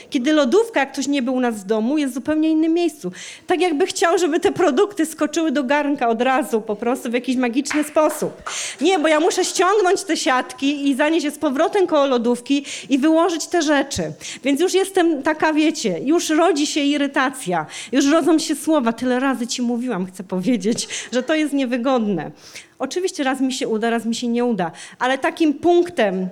Kiedy 0.09 0.33
lodówka, 0.33 0.79
jak 0.79 0.91
ktoś 0.91 1.07
nie 1.07 1.21
był 1.21 1.33
u 1.33 1.39
nas 1.39 1.55
w 1.55 1.63
domu, 1.63 1.97
jest 1.97 2.13
w 2.13 2.15
zupełnie 2.15 2.49
innym 2.49 2.73
miejscu. 2.73 3.11
Tak 3.47 3.61
jakby 3.61 3.85
chciał, 3.85 4.17
żeby 4.17 4.39
te 4.39 4.51
produkty 4.51 5.05
skoczyły 5.05 5.51
do 5.51 5.63
garnka 5.63 6.09
od 6.09 6.21
razu, 6.21 6.61
po 6.61 6.75
prostu 6.75 7.09
w 7.09 7.13
jakiś 7.13 7.35
magiczny 7.35 7.83
sposób. 7.83 8.49
Nie, 8.81 8.99
bo 8.99 9.07
ja 9.07 9.19
muszę 9.19 9.45
ściągnąć 9.45 10.03
te 10.03 10.17
siatki 10.17 10.89
i 10.89 10.95
zanieść 10.95 11.25
je 11.25 11.31
z 11.31 11.37
powrotem 11.37 11.87
koło 11.87 12.05
lodówki 12.05 12.65
i 12.89 12.97
wyłożyć 12.97 13.47
te 13.47 13.61
rzeczy. 13.61 14.03
Więc 14.43 14.61
już 14.61 14.73
jestem 14.73 15.23
taka, 15.23 15.53
wiecie, 15.53 15.99
już 15.99 16.29
rodzi 16.29 16.67
się 16.67 16.81
irytacja, 16.81 17.65
już 17.91 18.05
rodzą 18.05 18.39
się 18.39 18.55
słowa. 18.55 18.93
Tyle 18.93 19.19
razy 19.19 19.47
ci 19.47 19.61
mówiłam, 19.61 20.05
chcę 20.05 20.23
powiedzieć, 20.23 20.87
że 21.11 21.23
to 21.23 21.35
jest 21.35 21.53
niewygodne. 21.53 22.31
Oczywiście 22.79 23.23
raz 23.23 23.41
mi 23.41 23.53
się 23.53 23.67
uda, 23.67 23.89
raz 23.89 24.05
mi 24.05 24.15
się 24.15 24.27
nie 24.27 24.45
uda, 24.45 24.71
ale 24.99 25.17
takim 25.17 25.53
punktem, 25.53 26.29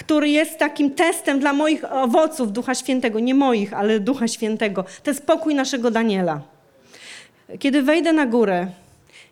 który 0.00 0.28
jest 0.28 0.58
takim 0.58 0.90
testem 0.90 1.40
dla 1.40 1.52
moich 1.52 1.92
owoców 1.92 2.52
Ducha 2.52 2.74
Świętego, 2.74 3.20
nie 3.20 3.34
moich, 3.34 3.74
ale 3.74 4.00
Ducha 4.00 4.28
Świętego, 4.28 4.84
to 5.02 5.10
jest 5.10 5.26
pokój 5.26 5.54
naszego 5.54 5.90
Daniela. 5.90 6.40
Kiedy 7.58 7.82
wejdę 7.82 8.12
na 8.12 8.26
górę 8.26 8.66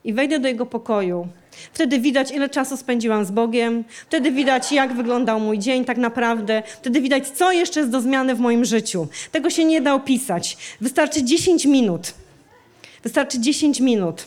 i 0.04 0.12
wejdę 0.12 0.38
do 0.38 0.48
jego 0.48 0.66
pokoju, 0.66 1.28
Wtedy 1.72 2.00
widać, 2.00 2.31
ile 2.31 2.48
czasu 2.48 2.76
spędziłam 2.76 3.24
z 3.24 3.31
Bogiem, 3.31 3.85
wtedy 4.07 4.31
widać, 4.31 4.72
jak 4.72 4.92
wyglądał 4.92 5.40
mój 5.40 5.59
dzień 5.59 5.85
tak 5.85 5.96
naprawdę, 5.96 6.62
wtedy 6.66 7.00
widać, 7.00 7.28
co 7.28 7.52
jeszcze 7.52 7.81
jest 7.81 7.92
do 7.92 8.00
zmiany 8.00 8.35
w 8.35 8.40
moim 8.40 8.64
życiu. 8.64 9.07
Tego 9.33 9.50
się 9.50 9.64
nie 9.64 9.81
da 9.81 9.94
opisać. 9.94 10.57
Wystarczy 10.81 11.22
10 11.24 11.64
minut. 11.66 12.14
Wystarczy 13.02 13.40
10 13.40 13.81
minut. 13.81 14.26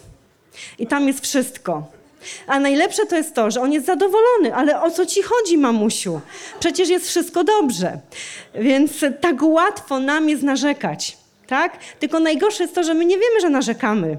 I 0.79 0.87
tam 0.87 1.07
jest 1.07 1.23
wszystko. 1.23 2.00
A 2.47 2.59
najlepsze 2.59 3.05
to 3.05 3.15
jest 3.15 3.35
to, 3.35 3.51
że 3.51 3.61
on 3.61 3.73
jest 3.73 3.85
zadowolony, 3.85 4.55
ale 4.55 4.81
o 4.81 4.91
co 4.91 5.05
ci 5.05 5.21
chodzi, 5.21 5.57
mamusiu? 5.57 6.21
Przecież 6.59 6.89
jest 6.89 7.07
wszystko 7.07 7.43
dobrze. 7.43 7.99
Więc 8.55 8.91
tak 9.21 9.35
łatwo 9.41 9.99
nam 9.99 10.29
jest 10.29 10.43
narzekać, 10.43 11.17
tak? 11.47 11.77
Tylko 11.99 12.19
najgorsze 12.19 12.63
jest 12.63 12.75
to, 12.75 12.83
że 12.83 12.93
my 12.93 13.05
nie 13.05 13.15
wiemy, 13.15 13.41
że 13.41 13.49
narzekamy, 13.49 14.17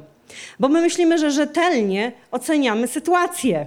bo 0.61 0.69
my 0.69 0.81
myślimy, 0.81 1.19
że 1.19 1.31
rzetelnie 1.31 2.13
oceniamy 2.31 2.89
sytuację. 2.89 3.67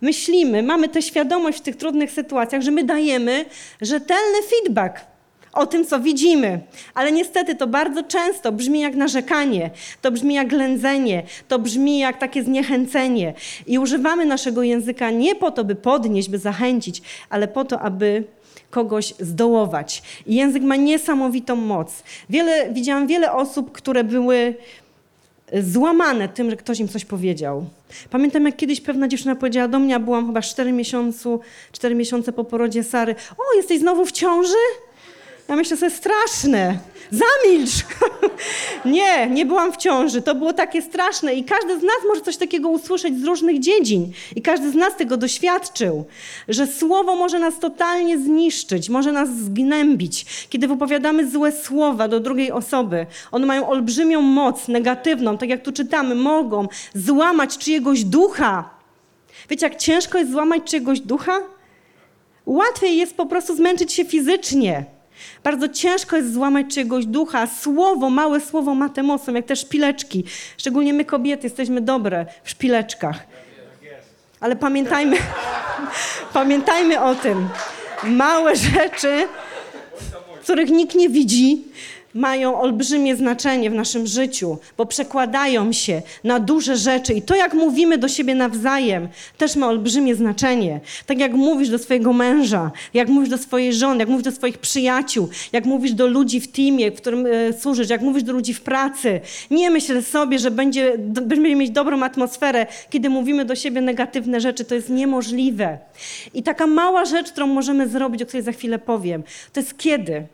myślimy, 0.00 0.62
mamy 0.62 0.88
tę 0.88 1.02
świadomość 1.02 1.58
w 1.58 1.62
tych 1.62 1.76
trudnych 1.76 2.10
sytuacjach, 2.10 2.62
że 2.62 2.70
my 2.70 2.84
dajemy 2.84 3.44
rzetelny 3.80 4.38
feedback 4.50 5.00
o 5.58 5.66
tym, 5.66 5.84
co 5.84 6.00
widzimy. 6.00 6.60
Ale 6.94 7.12
niestety 7.12 7.54
to 7.54 7.66
bardzo 7.66 8.02
często 8.02 8.52
brzmi 8.52 8.80
jak 8.80 8.94
narzekanie, 8.94 9.70
to 10.02 10.10
brzmi 10.10 10.34
jak 10.34 10.48
ględzenie, 10.48 11.22
to 11.48 11.58
brzmi 11.58 11.98
jak 11.98 12.18
takie 12.18 12.42
zniechęcenie. 12.42 13.34
I 13.66 13.78
używamy 13.78 14.26
naszego 14.26 14.62
języka 14.62 15.10
nie 15.10 15.34
po 15.34 15.50
to, 15.50 15.64
by 15.64 15.74
podnieść, 15.74 16.28
by 16.28 16.38
zachęcić, 16.38 17.02
ale 17.30 17.48
po 17.48 17.64
to, 17.64 17.80
aby 17.80 18.24
kogoś 18.70 19.14
zdołować. 19.20 20.02
I 20.26 20.34
język 20.34 20.62
ma 20.62 20.76
niesamowitą 20.76 21.56
moc. 21.56 22.02
Wiele, 22.30 22.72
widziałam 22.72 23.06
wiele 23.06 23.32
osób, 23.32 23.72
które 23.72 24.04
były 24.04 24.54
złamane 25.52 26.28
tym, 26.28 26.50
że 26.50 26.56
ktoś 26.56 26.80
im 26.80 26.88
coś 26.88 27.04
powiedział. 27.04 27.66
Pamiętam, 28.10 28.46
jak 28.46 28.56
kiedyś 28.56 28.80
pewna 28.80 29.08
dziewczyna 29.08 29.36
powiedziała 29.36 29.68
do 29.68 29.78
mnie, 29.78 30.00
byłam 30.00 30.26
chyba 30.26 30.42
4, 30.42 30.72
miesiącu, 30.72 31.40
4 31.72 31.94
miesiące 31.94 32.32
po 32.32 32.44
porodzie 32.44 32.84
Sary, 32.84 33.14
o, 33.38 33.56
jesteś 33.56 33.78
znowu 33.78 34.06
w 34.06 34.12
ciąży? 34.12 34.87
Ja 35.48 35.56
myślę 35.56 35.76
sobie, 35.76 35.90
straszne, 35.90 36.78
zamilcz. 37.10 37.72
nie, 38.84 39.26
nie 39.30 39.46
byłam 39.46 39.72
w 39.72 39.76
ciąży, 39.76 40.22
to 40.22 40.34
było 40.34 40.52
takie 40.52 40.82
straszne 40.82 41.34
i 41.34 41.44
każdy 41.44 41.80
z 41.80 41.82
nas 41.82 41.96
może 42.08 42.20
coś 42.20 42.36
takiego 42.36 42.68
usłyszeć 42.68 43.20
z 43.20 43.24
różnych 43.24 43.60
dziedzin 43.60 44.12
i 44.36 44.42
każdy 44.42 44.70
z 44.70 44.74
nas 44.74 44.96
tego 44.96 45.16
doświadczył, 45.16 46.04
że 46.48 46.66
słowo 46.66 47.16
może 47.16 47.38
nas 47.38 47.58
totalnie 47.58 48.18
zniszczyć, 48.18 48.88
może 48.88 49.12
nas 49.12 49.28
zgnębić. 49.28 50.46
Kiedy 50.50 50.68
wypowiadamy 50.68 51.30
złe 51.30 51.52
słowa 51.52 52.08
do 52.08 52.20
drugiej 52.20 52.52
osoby, 52.52 53.06
one 53.32 53.46
mają 53.46 53.68
olbrzymią 53.68 54.22
moc 54.22 54.68
negatywną, 54.68 55.38
tak 55.38 55.48
jak 55.48 55.62
tu 55.62 55.72
czytamy, 55.72 56.14
mogą 56.14 56.68
złamać 56.94 57.58
czyjegoś 57.58 58.04
ducha. 58.04 58.70
Wiecie, 59.50 59.66
jak 59.66 59.76
ciężko 59.76 60.18
jest 60.18 60.30
złamać 60.30 60.62
czyjegoś 60.64 61.00
ducha? 61.00 61.38
Łatwiej 62.46 62.96
jest 62.96 63.16
po 63.16 63.26
prostu 63.26 63.56
zmęczyć 63.56 63.92
się 63.92 64.04
fizycznie. 64.04 64.97
Bardzo 65.44 65.68
ciężko 65.68 66.16
jest 66.16 66.32
złamać 66.32 66.66
czyjegoś 66.74 67.06
ducha. 67.06 67.46
Słowo, 67.46 68.10
małe 68.10 68.40
słowo 68.40 68.74
ma 68.74 68.90
są 69.24 69.34
jak 69.34 69.46
te 69.46 69.56
szpileczki. 69.56 70.24
Szczególnie 70.58 70.92
my 70.92 71.04
kobiety 71.04 71.46
jesteśmy 71.46 71.80
dobre 71.80 72.26
w 72.44 72.50
szpileczkach. 72.50 73.26
Ale 74.40 74.56
pamiętajmy, 74.56 75.16
pamiętajmy 76.32 77.00
o 77.00 77.14
tym. 77.14 77.48
Małe 78.04 78.56
rzeczy, 78.56 79.28
których 80.42 80.70
nikt 80.70 80.94
nie 80.94 81.08
widzi, 81.08 81.64
mają 82.14 82.60
olbrzymie 82.60 83.16
znaczenie 83.16 83.70
w 83.70 83.74
naszym 83.74 84.06
życiu, 84.06 84.58
bo 84.76 84.86
przekładają 84.86 85.72
się 85.72 86.02
na 86.24 86.40
duże 86.40 86.76
rzeczy 86.76 87.12
i 87.12 87.22
to, 87.22 87.34
jak 87.34 87.54
mówimy 87.54 87.98
do 87.98 88.08
siebie 88.08 88.34
nawzajem, 88.34 89.08
też 89.38 89.56
ma 89.56 89.68
olbrzymie 89.68 90.14
znaczenie. 90.14 90.80
Tak 91.06 91.18
jak 91.18 91.32
mówisz 91.32 91.68
do 91.68 91.78
swojego 91.78 92.12
męża, 92.12 92.70
jak 92.94 93.08
mówisz 93.08 93.30
do 93.30 93.38
swojej 93.38 93.74
żony, 93.74 93.98
jak 94.00 94.08
mówisz 94.08 94.24
do 94.24 94.32
swoich 94.32 94.58
przyjaciół, 94.58 95.28
jak 95.52 95.64
mówisz 95.64 95.92
do 95.92 96.06
ludzi 96.06 96.40
w 96.40 96.52
teamie, 96.52 96.90
w 96.90 96.94
którym 96.94 97.26
e, 97.26 97.52
służysz, 97.52 97.90
jak 97.90 98.00
mówisz 98.00 98.22
do 98.22 98.32
ludzi 98.32 98.54
w 98.54 98.60
pracy. 98.60 99.20
Nie 99.50 99.70
myśl 99.70 100.02
sobie, 100.02 100.38
że 100.38 100.50
będzie, 100.50 100.98
będziemy 100.98 101.54
mieć 101.54 101.70
dobrą 101.70 102.02
atmosferę, 102.02 102.66
kiedy 102.90 103.10
mówimy 103.10 103.44
do 103.44 103.54
siebie 103.54 103.80
negatywne 103.80 104.40
rzeczy. 104.40 104.64
To 104.64 104.74
jest 104.74 104.88
niemożliwe. 104.90 105.78
I 106.34 106.42
taka 106.42 106.66
mała 106.66 107.04
rzecz, 107.04 107.32
którą 107.32 107.46
możemy 107.46 107.88
zrobić, 107.88 108.22
o 108.22 108.26
której 108.26 108.44
za 108.44 108.52
chwilę 108.52 108.78
powiem, 108.78 109.22
to 109.52 109.60
jest 109.60 109.78
kiedy 109.78 110.26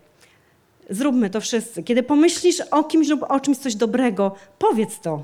Zróbmy 0.90 1.30
to 1.30 1.40
wszyscy. 1.40 1.82
Kiedy 1.82 2.02
pomyślisz 2.02 2.60
o 2.70 2.84
kimś 2.84 3.08
lub 3.08 3.22
o 3.28 3.40
czymś 3.40 3.58
coś 3.58 3.74
dobrego, 3.74 4.34
powiedz 4.58 5.00
to. 5.00 5.22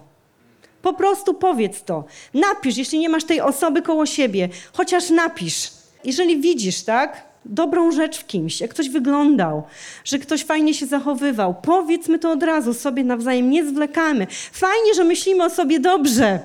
Po 0.83 0.93
prostu 0.93 1.35
powiedz 1.35 1.83
to. 1.83 2.05
Napisz, 2.35 2.77
jeśli 2.77 2.99
nie 2.99 3.09
masz 3.09 3.25
tej 3.25 3.41
osoby 3.41 3.83
koło 3.83 4.07
siebie, 4.07 4.49
chociaż 4.73 5.11
napisz. 5.11 5.71
Jeżeli 6.05 6.41
widzisz, 6.41 6.83
tak, 6.83 7.23
dobrą 7.45 7.93
rzecz 7.93 8.19
w 8.19 8.27
kimś, 8.27 8.61
jak 8.61 8.71
ktoś 8.71 8.89
wyglądał, 8.89 9.63
że 10.05 10.19
ktoś 10.19 10.45
fajnie 10.45 10.75
się 10.75 10.87
zachowywał, 10.87 11.55
powiedzmy 11.63 12.19
to 12.19 12.31
od 12.31 12.43
razu 12.43 12.75
sobie 12.75 13.05
nawzajem, 13.05 13.51
nie 13.51 13.65
zwlekamy. 13.65 14.27
Fajnie, 14.53 14.95
że 14.95 15.05
myślimy 15.05 15.45
o 15.45 15.51
sobie 15.51 15.81
dobrze. 15.81 16.39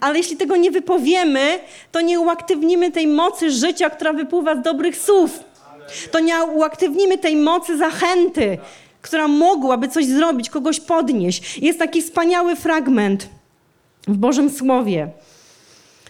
Ale 0.00 0.18
jeśli 0.18 0.36
tego 0.36 0.56
nie 0.56 0.70
wypowiemy, 0.70 1.58
to 1.92 2.00
nie 2.00 2.20
uaktywnimy 2.20 2.90
tej 2.90 3.06
mocy 3.06 3.50
życia, 3.50 3.90
która 3.90 4.12
wypływa 4.12 4.56
z 4.56 4.62
dobrych 4.62 4.96
słów 4.96 5.49
to 6.10 6.20
nie 6.20 6.44
uaktywnimy 6.44 7.18
tej 7.18 7.36
mocy 7.36 7.78
zachęty, 7.78 8.58
która 9.02 9.28
mogłaby 9.28 9.88
coś 9.88 10.06
zrobić, 10.06 10.50
kogoś 10.50 10.80
podnieść. 10.80 11.58
Jest 11.58 11.78
taki 11.78 12.02
wspaniały 12.02 12.56
fragment 12.56 13.28
w 14.08 14.16
Bożym 14.16 14.50
Słowie. 14.50 15.08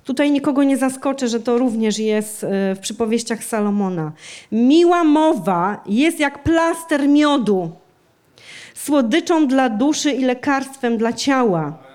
Tutaj 0.05 0.31
nikogo 0.31 0.63
nie 0.63 0.77
zaskoczę, 0.77 1.29
że 1.29 1.41
to 1.41 1.59
również 1.59 1.99
jest 1.99 2.45
e, 2.45 2.75
w 2.75 2.79
przypowieściach 2.79 3.45
Salomona. 3.45 4.13
Miła 4.53 5.05
mowa 5.05 5.83
jest 5.87 6.21
jak 6.21 6.43
plaster 6.43 7.09
miodu, 7.09 7.71
słodyczą 8.75 9.47
dla 9.47 9.69
duszy 9.69 10.13
i 10.13 10.25
lekarstwem 10.25 10.99
dla 10.99 11.13
ciała. 11.13 11.90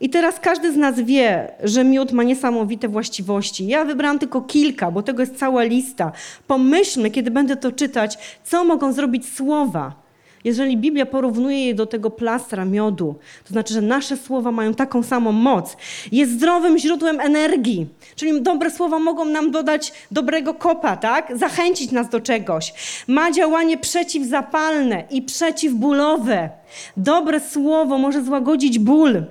I 0.00 0.10
teraz 0.10 0.40
każdy 0.40 0.72
z 0.72 0.76
nas 0.76 1.00
wie, 1.00 1.52
że 1.64 1.84
miód 1.84 2.12
ma 2.12 2.22
niesamowite 2.22 2.88
właściwości. 2.88 3.66
Ja 3.66 3.84
wybrałam 3.84 4.18
tylko 4.18 4.40
kilka, 4.40 4.90
bo 4.90 5.02
tego 5.02 5.22
jest 5.22 5.36
cała 5.36 5.62
lista. 5.62 6.12
Pomyślmy, 6.46 7.10
kiedy 7.10 7.30
będę 7.30 7.56
to 7.56 7.72
czytać, 7.72 8.18
co 8.44 8.64
mogą 8.64 8.92
zrobić 8.92 9.34
słowa. 9.34 10.06
Jeżeli 10.46 10.76
Biblia 10.76 11.06
porównuje 11.06 11.66
je 11.66 11.74
do 11.74 11.86
tego 11.86 12.10
plastra 12.10 12.64
miodu, 12.64 13.14
to 13.44 13.48
znaczy, 13.48 13.74
że 13.74 13.80
nasze 13.80 14.16
słowa 14.16 14.52
mają 14.52 14.74
taką 14.74 15.02
samą 15.02 15.32
moc. 15.32 15.76
Jest 16.12 16.32
zdrowym 16.32 16.78
źródłem 16.78 17.20
energii, 17.20 17.86
czyli 18.16 18.42
dobre 18.42 18.70
słowa 18.70 18.98
mogą 18.98 19.24
nam 19.24 19.50
dodać 19.50 19.92
dobrego 20.10 20.54
kopa, 20.54 20.96
tak? 20.96 21.38
Zachęcić 21.38 21.92
nas 21.92 22.08
do 22.08 22.20
czegoś. 22.20 22.74
Ma 23.06 23.30
działanie 23.32 23.78
przeciwzapalne 23.78 25.04
i 25.10 25.22
przeciwbólowe. 25.22 26.50
Dobre 26.96 27.40
słowo 27.40 27.98
może 27.98 28.24
złagodzić 28.24 28.78
ból, 28.78 29.22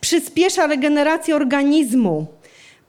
przyspiesza 0.00 0.66
regenerację 0.66 1.36
organizmu. 1.36 2.26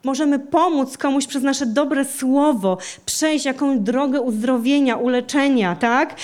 Możemy 0.03 0.39
pomóc 0.39 0.97
komuś 0.97 1.27
przez 1.27 1.43
nasze 1.43 1.65
dobre 1.65 2.05
słowo 2.05 2.77
przejść 3.05 3.45
jakąś 3.45 3.79
drogę 3.79 4.21
uzdrowienia, 4.21 4.95
uleczenia, 4.95 5.75
tak? 5.75 6.15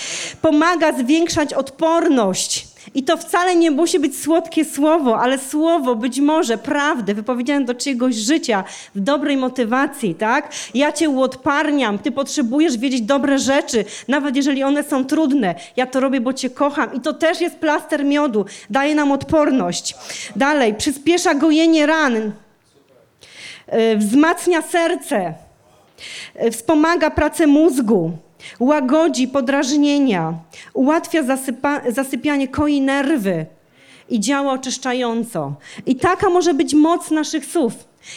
Pomaga 0.42 0.92
zwiększać 0.92 1.54
odporność. 1.54 2.73
I 2.94 3.02
to 3.02 3.16
wcale 3.16 3.56
nie 3.56 3.70
musi 3.70 3.98
być 3.98 4.18
słodkie 4.18 4.64
słowo, 4.64 5.20
ale 5.20 5.38
słowo 5.38 5.94
być 5.94 6.20
może 6.20 6.58
prawdę 6.58 7.14
wypowiedziane 7.14 7.64
do 7.64 7.74
czyjegoś 7.74 8.14
życia 8.14 8.64
w 8.94 9.00
dobrej 9.00 9.36
motywacji, 9.36 10.14
tak? 10.14 10.52
Ja 10.74 10.92
cię 10.92 11.08
uodparniam, 11.08 11.98
ty 11.98 12.12
potrzebujesz 12.12 12.78
wiedzieć 12.78 13.02
dobre 13.02 13.38
rzeczy, 13.38 13.84
nawet 14.08 14.36
jeżeli 14.36 14.62
one 14.62 14.82
są 14.82 15.04
trudne. 15.04 15.54
Ja 15.76 15.86
to 15.86 16.00
robię, 16.00 16.20
bo 16.20 16.32
cię 16.32 16.50
kocham. 16.50 16.94
I 16.94 17.00
to 17.00 17.12
też 17.12 17.40
jest 17.40 17.56
plaster 17.56 18.04
miodu, 18.04 18.44
daje 18.70 18.94
nam 18.94 19.12
odporność. 19.12 19.94
Dalej, 20.36 20.74
przyspiesza 20.74 21.34
gojenie 21.34 21.86
ran, 21.86 22.32
e, 23.66 23.96
wzmacnia 23.96 24.62
serce, 24.62 25.34
e, 26.34 26.50
wspomaga 26.50 27.10
pracę 27.10 27.46
mózgu, 27.46 28.12
łagodzi 28.60 29.28
podrażnienia, 29.28 30.34
ułatwia 30.74 31.22
zasypa, 31.22 31.80
zasypianie, 31.92 32.48
koi 32.48 32.80
nerwy 32.80 33.46
i 34.08 34.20
działa 34.20 34.52
oczyszczająco. 34.52 35.54
I 35.86 35.96
taka 35.96 36.30
może 36.30 36.54
być 36.54 36.74
moc 36.74 37.10
naszych 37.10 37.46
słów. 37.46 37.72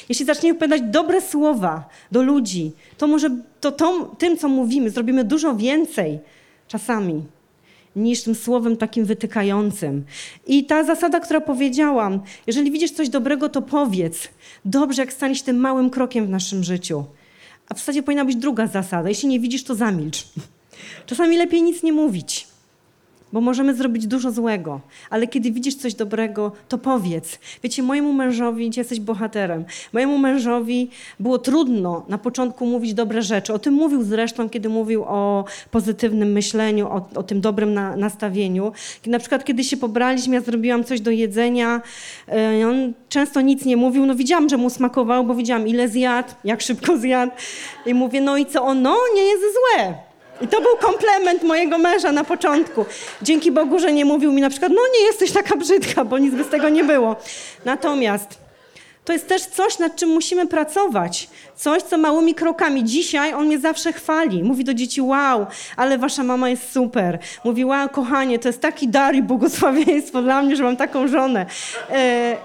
Jeśli 0.09 0.25
zaczniemy 0.25 0.59
powiedzieć 0.59 0.89
dobre 0.89 1.21
słowa 1.21 1.89
do 2.11 2.21
ludzi, 2.21 2.71
to 2.97 3.07
może 3.07 3.29
to, 3.61 3.71
tym, 4.17 4.37
co 4.37 4.49
mówimy, 4.49 4.89
zrobimy 4.89 5.23
dużo 5.23 5.55
więcej 5.55 6.19
czasami 6.67 7.23
niż 7.95 8.23
tym 8.23 8.35
słowem 8.35 8.77
takim 8.77 9.05
wytykającym. 9.05 10.03
I 10.47 10.65
ta 10.65 10.83
zasada, 10.83 11.19
która 11.19 11.41
powiedziałam, 11.41 12.19
jeżeli 12.47 12.71
widzisz 12.71 12.91
coś 12.91 13.09
dobrego, 13.09 13.49
to 13.49 13.61
powiedz. 13.61 14.27
Dobrze, 14.65 15.01
jak 15.01 15.13
staniesz 15.13 15.41
tym 15.41 15.57
małym 15.57 15.89
krokiem 15.89 16.25
w 16.25 16.29
naszym 16.29 16.63
życiu. 16.63 17.03
A 17.69 17.73
w 17.73 17.77
zasadzie 17.79 18.03
powinna 18.03 18.25
być 18.25 18.35
druga 18.35 18.67
zasada. 18.67 19.09
Jeśli 19.09 19.29
nie 19.29 19.39
widzisz, 19.39 19.63
to 19.63 19.75
zamilcz. 19.75 20.25
Czasami 21.05 21.37
lepiej 21.37 21.61
nic 21.61 21.83
nie 21.83 21.93
mówić, 21.93 22.46
bo 23.33 23.41
możemy 23.41 23.75
zrobić 23.75 24.07
dużo 24.07 24.31
złego, 24.31 24.79
ale 25.09 25.27
kiedy 25.27 25.51
widzisz 25.51 25.75
coś 25.75 25.93
dobrego, 25.93 26.51
to 26.69 26.77
powiedz. 26.77 27.39
Wiecie, 27.63 27.83
mojemu 27.83 28.13
mężowi, 28.13 28.71
jesteś 28.77 28.99
bohaterem, 28.99 29.65
mojemu 29.93 30.17
mężowi 30.17 30.89
było 31.19 31.37
trudno 31.37 32.05
na 32.09 32.17
początku 32.17 32.65
mówić 32.65 32.93
dobre 32.93 33.21
rzeczy. 33.21 33.53
O 33.53 33.59
tym 33.59 33.73
mówił 33.73 34.03
zresztą, 34.03 34.49
kiedy 34.49 34.69
mówił 34.69 35.03
o 35.03 35.45
pozytywnym 35.71 36.31
myśleniu, 36.31 36.87
o, 36.87 37.09
o 37.15 37.23
tym 37.23 37.41
dobrym 37.41 37.73
na, 37.73 37.95
nastawieniu. 37.95 38.71
Na 39.05 39.19
przykład, 39.19 39.45
kiedy 39.45 39.63
się 39.63 39.77
pobraliśmy, 39.77 40.35
ja 40.35 40.41
zrobiłam 40.41 40.83
coś 40.83 41.01
do 41.01 41.11
jedzenia, 41.11 41.81
yy, 42.27 42.67
on 42.67 42.93
często 43.09 43.41
nic 43.41 43.65
nie 43.65 43.77
mówił. 43.77 44.05
No 44.05 44.15
widziałam, 44.15 44.49
że 44.49 44.57
mu 44.57 44.69
smakowało, 44.69 45.23
bo 45.23 45.35
widziałam, 45.35 45.67
ile 45.67 45.89
zjadł, 45.89 46.29
jak 46.43 46.61
szybko 46.61 46.97
zjadł. 46.97 47.31
I 47.85 47.93
mówię, 47.93 48.21
no 48.21 48.37
i 48.37 48.45
co? 48.45 48.63
O, 48.63 48.73
no, 48.73 48.97
nie 49.15 49.23
jest 49.23 49.41
złe. 49.41 50.06
I 50.41 50.47
to 50.47 50.61
był 50.61 50.77
komplement 50.81 51.43
mojego 51.43 51.77
męża 51.77 52.11
na 52.11 52.23
początku. 52.23 52.85
Dzięki 53.21 53.51
Bogu, 53.51 53.79
że 53.79 53.93
nie 53.93 54.05
mówił 54.05 54.31
mi 54.31 54.41
na 54.41 54.49
przykład, 54.49 54.71
no 54.71 54.81
nie 54.99 55.05
jesteś 55.05 55.31
taka 55.31 55.55
brzydka, 55.55 56.05
bo 56.05 56.17
nic 56.17 56.35
by 56.35 56.43
z 56.43 56.49
tego 56.49 56.69
nie 56.69 56.83
było. 56.83 57.15
Natomiast 57.65 58.47
to 59.05 59.13
jest 59.13 59.27
też 59.27 59.45
coś, 59.45 59.79
nad 59.79 59.95
czym 59.95 60.09
musimy 60.09 60.47
pracować. 60.47 61.29
Coś, 61.55 61.83
co 61.83 61.97
małymi 61.97 62.35
krokami. 62.35 62.83
Dzisiaj 62.83 63.33
on 63.33 63.45
mnie 63.45 63.59
zawsze 63.59 63.93
chwali. 63.93 64.43
Mówi 64.43 64.63
do 64.63 64.73
dzieci, 64.73 65.01
wow, 65.01 65.45
ale 65.77 65.97
wasza 65.97 66.23
mama 66.23 66.49
jest 66.49 66.71
super. 66.71 67.19
Mówi, 67.43 67.65
wow, 67.65 67.89
kochanie, 67.89 68.39
to 68.39 68.49
jest 68.49 68.61
taki 68.61 68.87
dar 68.87 69.15
i 69.15 69.21
błogosławieństwo 69.21 70.21
dla 70.21 70.41
mnie, 70.41 70.55
że 70.55 70.63
mam 70.63 70.77
taką 70.77 71.07
żonę. 71.07 71.45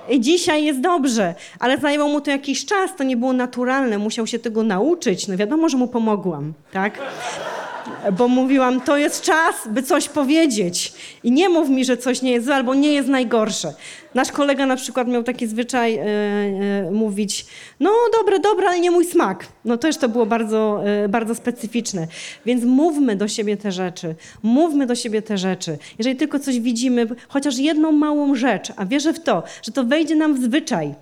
I 0.08 0.20
dzisiaj 0.20 0.64
jest 0.64 0.80
dobrze, 0.80 1.34
ale 1.58 1.78
zajęło 1.78 2.08
mu 2.08 2.20
to 2.20 2.30
jakiś 2.30 2.66
czas, 2.66 2.96
to 2.96 3.04
nie 3.04 3.16
było 3.16 3.32
naturalne, 3.32 3.98
musiał 3.98 4.26
się 4.26 4.38
tego 4.38 4.62
nauczyć. 4.62 5.28
No 5.28 5.36
wiadomo, 5.36 5.68
że 5.68 5.76
mu 5.76 5.88
pomogłam, 5.88 6.52
tak? 6.72 6.98
Bo 8.18 8.28
mówiłam, 8.28 8.80
to 8.80 8.96
jest 8.96 9.22
czas, 9.22 9.54
by 9.66 9.82
coś 9.82 10.08
powiedzieć. 10.08 10.92
I 11.22 11.32
nie 11.32 11.48
mów 11.48 11.68
mi, 11.68 11.84
że 11.84 11.96
coś 11.96 12.22
nie 12.22 12.32
jest 12.32 12.46
złe 12.46 12.54
albo 12.54 12.74
nie 12.74 12.92
jest 12.92 13.08
najgorsze. 13.08 13.74
Nasz 14.14 14.32
kolega 14.32 14.66
na 14.66 14.76
przykład 14.76 15.08
miał 15.08 15.22
taki 15.22 15.46
zwyczaj 15.46 15.96
e, 15.96 16.04
e, 16.04 16.90
mówić, 16.90 17.46
no 17.80 17.90
dobre, 18.18 18.38
dobre, 18.38 18.68
ale 18.68 18.80
nie 18.80 18.90
mój 18.90 19.04
smak. 19.04 19.46
No 19.64 19.76
też 19.76 19.96
to 19.96 20.08
było 20.08 20.26
bardzo, 20.26 20.82
e, 21.04 21.08
bardzo 21.08 21.34
specyficzne. 21.34 22.06
Więc 22.46 22.64
mówmy 22.64 23.16
do 23.16 23.28
siebie 23.28 23.56
te 23.56 23.72
rzeczy. 23.72 24.14
Mówmy 24.42 24.86
do 24.86 24.94
siebie 24.94 25.22
te 25.22 25.38
rzeczy. 25.38 25.78
Jeżeli 25.98 26.16
tylko 26.16 26.38
coś 26.38 26.60
widzimy, 26.60 27.06
chociaż 27.28 27.58
jedną 27.58 27.92
małą 27.92 28.34
rzecz, 28.34 28.72
a 28.76 28.86
wierzę 28.86 29.12
w 29.12 29.20
to, 29.20 29.42
że 29.62 29.72
to 29.72 29.84
wejdzie 29.84 30.14
nam 30.14 30.34
w 30.34 30.42
zwyczaj, 30.42 30.94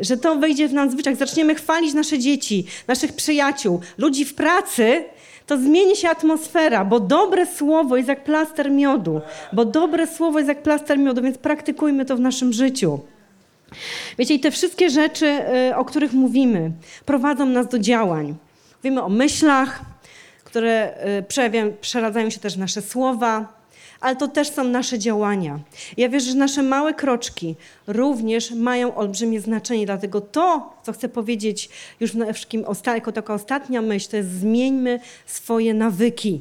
że 0.00 0.16
to 0.16 0.36
wejdzie 0.36 0.68
w 0.68 0.72
nas 0.72 0.88
w 0.88 0.92
zwyczaj, 0.92 1.16
zaczniemy 1.16 1.54
chwalić 1.54 1.94
nasze 1.94 2.18
dzieci, 2.18 2.66
naszych 2.88 3.12
przyjaciół, 3.12 3.80
ludzi 3.98 4.24
w 4.24 4.34
pracy, 4.34 5.04
to 5.46 5.58
zmieni 5.58 5.96
się 5.96 6.08
atmosfera, 6.08 6.84
bo 6.84 7.00
dobre 7.00 7.46
słowo 7.46 7.96
jest 7.96 8.08
jak 8.08 8.24
plaster 8.24 8.70
miodu, 8.70 9.20
bo 9.52 9.64
dobre 9.64 10.06
słowo 10.06 10.38
jest 10.38 10.48
jak 10.48 10.62
plaster 10.62 10.98
miodu, 10.98 11.22
więc 11.22 11.38
praktykujmy 11.38 12.04
to 12.04 12.16
w 12.16 12.20
naszym 12.20 12.52
życiu. 12.52 13.00
Wiecie, 14.18 14.34
i 14.34 14.40
te 14.40 14.50
wszystkie 14.50 14.90
rzeczy, 14.90 15.26
y, 15.70 15.76
o 15.76 15.84
których 15.84 16.12
mówimy, 16.12 16.72
prowadzą 17.04 17.46
nas 17.46 17.68
do 17.68 17.78
działań. 17.78 18.34
Mówimy 18.76 19.02
o 19.02 19.08
myślach, 19.08 19.80
które 20.44 20.94
y, 21.18 21.72
przeradzają 21.80 22.30
się 22.30 22.40
też 22.40 22.54
w 22.54 22.58
nasze 22.58 22.82
słowa, 22.82 23.56
ale 24.00 24.16
to 24.16 24.28
też 24.28 24.50
są 24.50 24.64
nasze 24.64 24.98
działania. 24.98 25.58
Ja 25.96 26.08
wierzę, 26.08 26.30
że 26.30 26.36
nasze 26.36 26.62
małe 26.62 26.94
kroczki 26.94 27.56
również 27.86 28.50
mają 28.50 28.94
olbrzymie 28.94 29.40
znaczenie, 29.40 29.86
dlatego 29.86 30.20
to, 30.20 30.74
co 30.82 30.92
chcę 30.92 31.08
powiedzieć 31.08 31.68
już 32.00 32.12
w 32.12 32.16
jako 32.94 33.12
taka 33.12 33.34
ostatnia 33.34 33.82
myśl, 33.82 34.10
to 34.10 34.16
jest 34.16 34.30
zmieńmy 34.30 35.00
swoje 35.26 35.74
nawyki. 35.74 36.40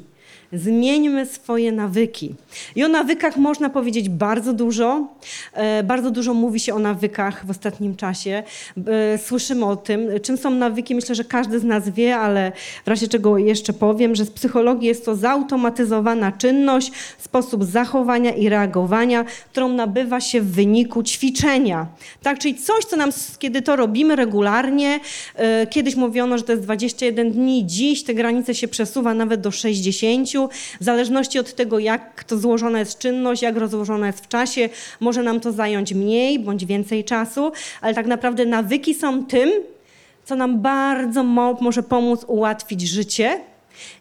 Zmieńmy 0.54 1.26
swoje 1.26 1.72
nawyki. 1.72 2.36
I 2.76 2.84
o 2.84 2.88
nawykach 2.88 3.38
można 3.38 3.70
powiedzieć 3.70 4.10
bardzo 4.10 4.54
dużo. 4.54 5.08
E, 5.54 5.84
bardzo 5.84 6.12
dużo 6.12 6.34
mówi 6.34 6.60
się 6.60 6.76
o 6.76 6.80
nawykach 6.80 7.46
w 7.46 7.50
ostatnim 7.50 7.96
czasie. 7.96 8.44
E, 8.88 9.18
słyszymy 9.18 9.66
o 9.66 9.76
tym. 9.76 10.10
Czym 10.22 10.38
są 10.38 10.50
nawyki? 10.50 10.96
Myślę, 10.96 11.16
że 11.16 11.24
każdy 11.24 11.60
z 11.60 11.64
nas 11.64 11.90
wie, 11.90 12.18
ale 12.18 12.52
w 12.86 12.88
razie 12.88 13.08
czego 13.08 13.38
jeszcze 13.38 13.74
powiem, 13.74 14.16
że 14.16 14.26
z 14.26 14.32
psychologii 14.32 14.88
jest 14.88 15.06
to 15.06 15.16
zautomatyzowana 15.16 16.32
czynność, 16.32 16.92
sposób 17.18 17.64
zachowania 17.64 18.32
i 18.32 18.50
reagowania, 18.50 19.26
którą 19.52 19.70
nabywa 19.70 20.22
się 20.22 20.42
w 20.42 20.52
wyniku 20.52 21.04
ćwiczenia. 21.04 21.88
Tak, 22.24 22.40
czyli 22.40 22.56
coś, 22.56 22.86
co 22.86 22.98
nam, 22.98 23.10
kiedy 23.40 23.62
to 23.62 23.76
robimy 23.76 24.16
regularnie, 24.16 25.00
e, 25.36 25.68
kiedyś 25.68 25.96
mówiono, 25.96 26.38
że 26.38 26.44
to 26.44 26.52
jest 26.52 26.64
21 26.64 27.32
dni, 27.32 27.66
dziś 27.66 28.04
te 28.04 28.14
granice 28.14 28.56
się 28.56 28.68
przesuwa 28.68 29.14
nawet 29.14 29.42
do 29.42 29.52
60 29.52 30.35
w 30.82 30.84
zależności 30.84 31.40
od 31.40 31.56
tego, 31.56 31.80
jak 31.80 32.24
to 32.24 32.38
złożona 32.38 32.80
jest 32.80 32.98
czynność, 32.98 33.42
jak 33.42 33.58
rozłożona 33.58 34.08
jest 34.08 34.20
w 34.20 34.28
czasie, 34.28 34.70
może 35.00 35.24
nam 35.24 35.40
to 35.40 35.52
zająć 35.52 35.94
mniej 35.94 36.40
bądź 36.40 36.66
więcej 36.66 37.04
czasu, 37.04 37.52
ale 37.82 37.94
tak 37.94 38.08
naprawdę 38.08 38.46
nawyki 38.46 38.94
są 38.94 39.26
tym, 39.26 39.50
co 40.26 40.36
nam 40.36 40.62
bardzo 40.62 41.24
może 41.62 41.84
pomóc 41.84 42.26
ułatwić 42.28 42.82
życie 42.82 43.40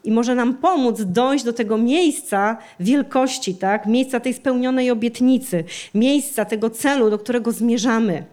i 0.05 0.11
może 0.11 0.35
nam 0.35 0.55
pomóc 0.55 1.01
dojść 1.01 1.45
do 1.45 1.53
tego 1.53 1.79
miejsca 1.79 2.57
wielkości, 2.81 3.55
tak? 3.55 3.87
miejsca 3.87 4.21
tej 4.21 4.35
spełnionej 4.35 4.91
obietnicy, 4.91 5.65
miejsca 5.95 6.45
tego 6.45 6.71
celu, 6.71 7.11
do 7.11 7.19
którego 7.19 7.53
zmierzamy. 7.53 8.25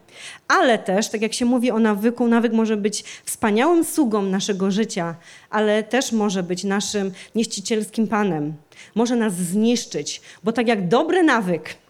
Ale 0.48 0.80
też, 0.80 1.10
tak 1.10 1.22
jak 1.22 1.34
się 1.34 1.46
mówi 1.46 1.72
o 1.72 1.80
nawyku, 1.80 2.28
nawyk 2.28 2.54
może 2.54 2.78
być 2.78 3.04
wspaniałym 3.26 3.84
sługą 3.84 4.22
naszego 4.22 4.72
życia, 4.72 5.16
ale 5.50 5.84
też 5.84 6.12
może 6.12 6.44
być 6.44 6.64
naszym 6.64 7.12
niszczycielskim 7.36 8.08
panem. 8.08 8.54
Może 8.96 9.16
nas 9.16 9.34
zniszczyć, 9.34 10.22
bo 10.44 10.52
tak 10.52 10.68
jak 10.68 10.88
dobry 10.88 11.24
nawyk 11.24 11.81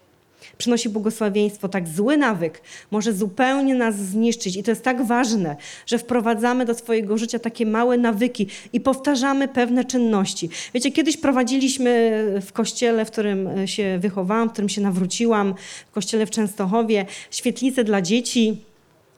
przynosi 0.61 0.89
błogosławieństwo, 0.89 1.69
tak 1.69 1.87
zły 1.87 2.17
nawyk 2.17 2.61
może 2.91 3.13
zupełnie 3.13 3.75
nas 3.75 3.95
zniszczyć. 3.95 4.57
I 4.57 4.63
to 4.63 4.71
jest 4.71 4.83
tak 4.83 5.05
ważne, 5.05 5.55
że 5.85 5.97
wprowadzamy 5.97 6.65
do 6.65 6.73
swojego 6.75 7.17
życia 7.17 7.39
takie 7.39 7.65
małe 7.65 7.97
nawyki 7.97 8.47
i 8.73 8.79
powtarzamy 8.79 9.47
pewne 9.47 9.85
czynności. 9.85 10.49
Wiecie, 10.73 10.91
kiedyś 10.91 11.17
prowadziliśmy 11.17 12.23
w 12.41 12.51
kościele, 12.53 13.05
w 13.05 13.11
którym 13.11 13.67
się 13.67 13.99
wychowałam, 13.99 14.49
w 14.49 14.51
którym 14.51 14.69
się 14.69 14.81
nawróciłam, 14.81 15.53
w 15.87 15.91
kościele 15.91 16.25
w 16.25 16.29
Częstochowie, 16.29 17.05
świetlicę 17.31 17.83
dla 17.83 18.01
dzieci. 18.01 18.70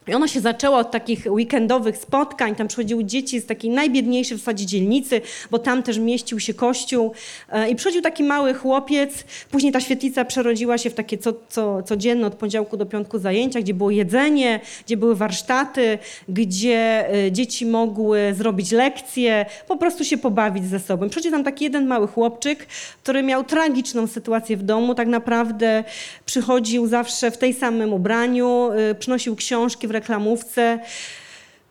I 0.08 0.14
ona 0.14 0.28
się 0.28 0.40
zaczęła 0.40 0.78
od 0.78 0.90
takich 0.90 1.26
weekendowych 1.26 1.96
spotkań. 1.96 2.54
Tam 2.54 2.68
przychodziły 2.68 3.04
dzieci 3.04 3.40
z 3.40 3.46
takiej 3.46 3.70
najbiedniejszej 3.70 4.36
w 4.36 4.40
zasadzie 4.40 4.66
dzielnicy, 4.66 5.20
bo 5.50 5.58
tam 5.58 5.82
też 5.82 5.98
mieścił 5.98 6.40
się 6.40 6.54
kościół. 6.54 7.12
E, 7.48 7.70
I 7.70 7.76
przychodził 7.76 8.02
taki 8.02 8.24
mały 8.24 8.54
chłopiec. 8.54 9.24
Później 9.50 9.72
ta 9.72 9.80
świetlica 9.80 10.24
przerodziła 10.24 10.78
się 10.78 10.90
w 10.90 10.94
takie 10.94 11.18
co, 11.18 11.34
co, 11.48 11.82
codzienne 11.82 12.26
od 12.26 12.34
poniedziałku 12.34 12.76
do 12.76 12.86
piątku 12.86 13.18
zajęcia, 13.18 13.60
gdzie 13.60 13.74
było 13.74 13.90
jedzenie, 13.90 14.60
gdzie 14.86 14.96
były 14.96 15.16
warsztaty, 15.16 15.98
gdzie 16.28 17.10
e, 17.26 17.32
dzieci 17.32 17.66
mogły 17.66 18.34
zrobić 18.36 18.72
lekcje, 18.72 19.46
po 19.68 19.76
prostu 19.76 20.04
się 20.04 20.18
pobawić 20.18 20.64
ze 20.64 20.80
sobą. 20.80 21.08
Przychodził 21.08 21.30
tam 21.30 21.44
taki 21.44 21.64
jeden 21.64 21.86
mały 21.86 22.08
chłopczyk, 22.08 22.66
który 23.02 23.22
miał 23.22 23.44
tragiczną 23.44 24.06
sytuację 24.06 24.56
w 24.56 24.62
domu. 24.62 24.94
Tak 24.94 25.08
naprawdę 25.08 25.84
przychodził 26.26 26.86
zawsze 26.86 27.30
w 27.30 27.38
tej 27.38 27.54
samym 27.54 27.92
ubraniu, 27.92 28.70
e, 28.72 28.94
przynosił 28.94 29.36
książki 29.36 29.88
reklamówce. 29.94 30.78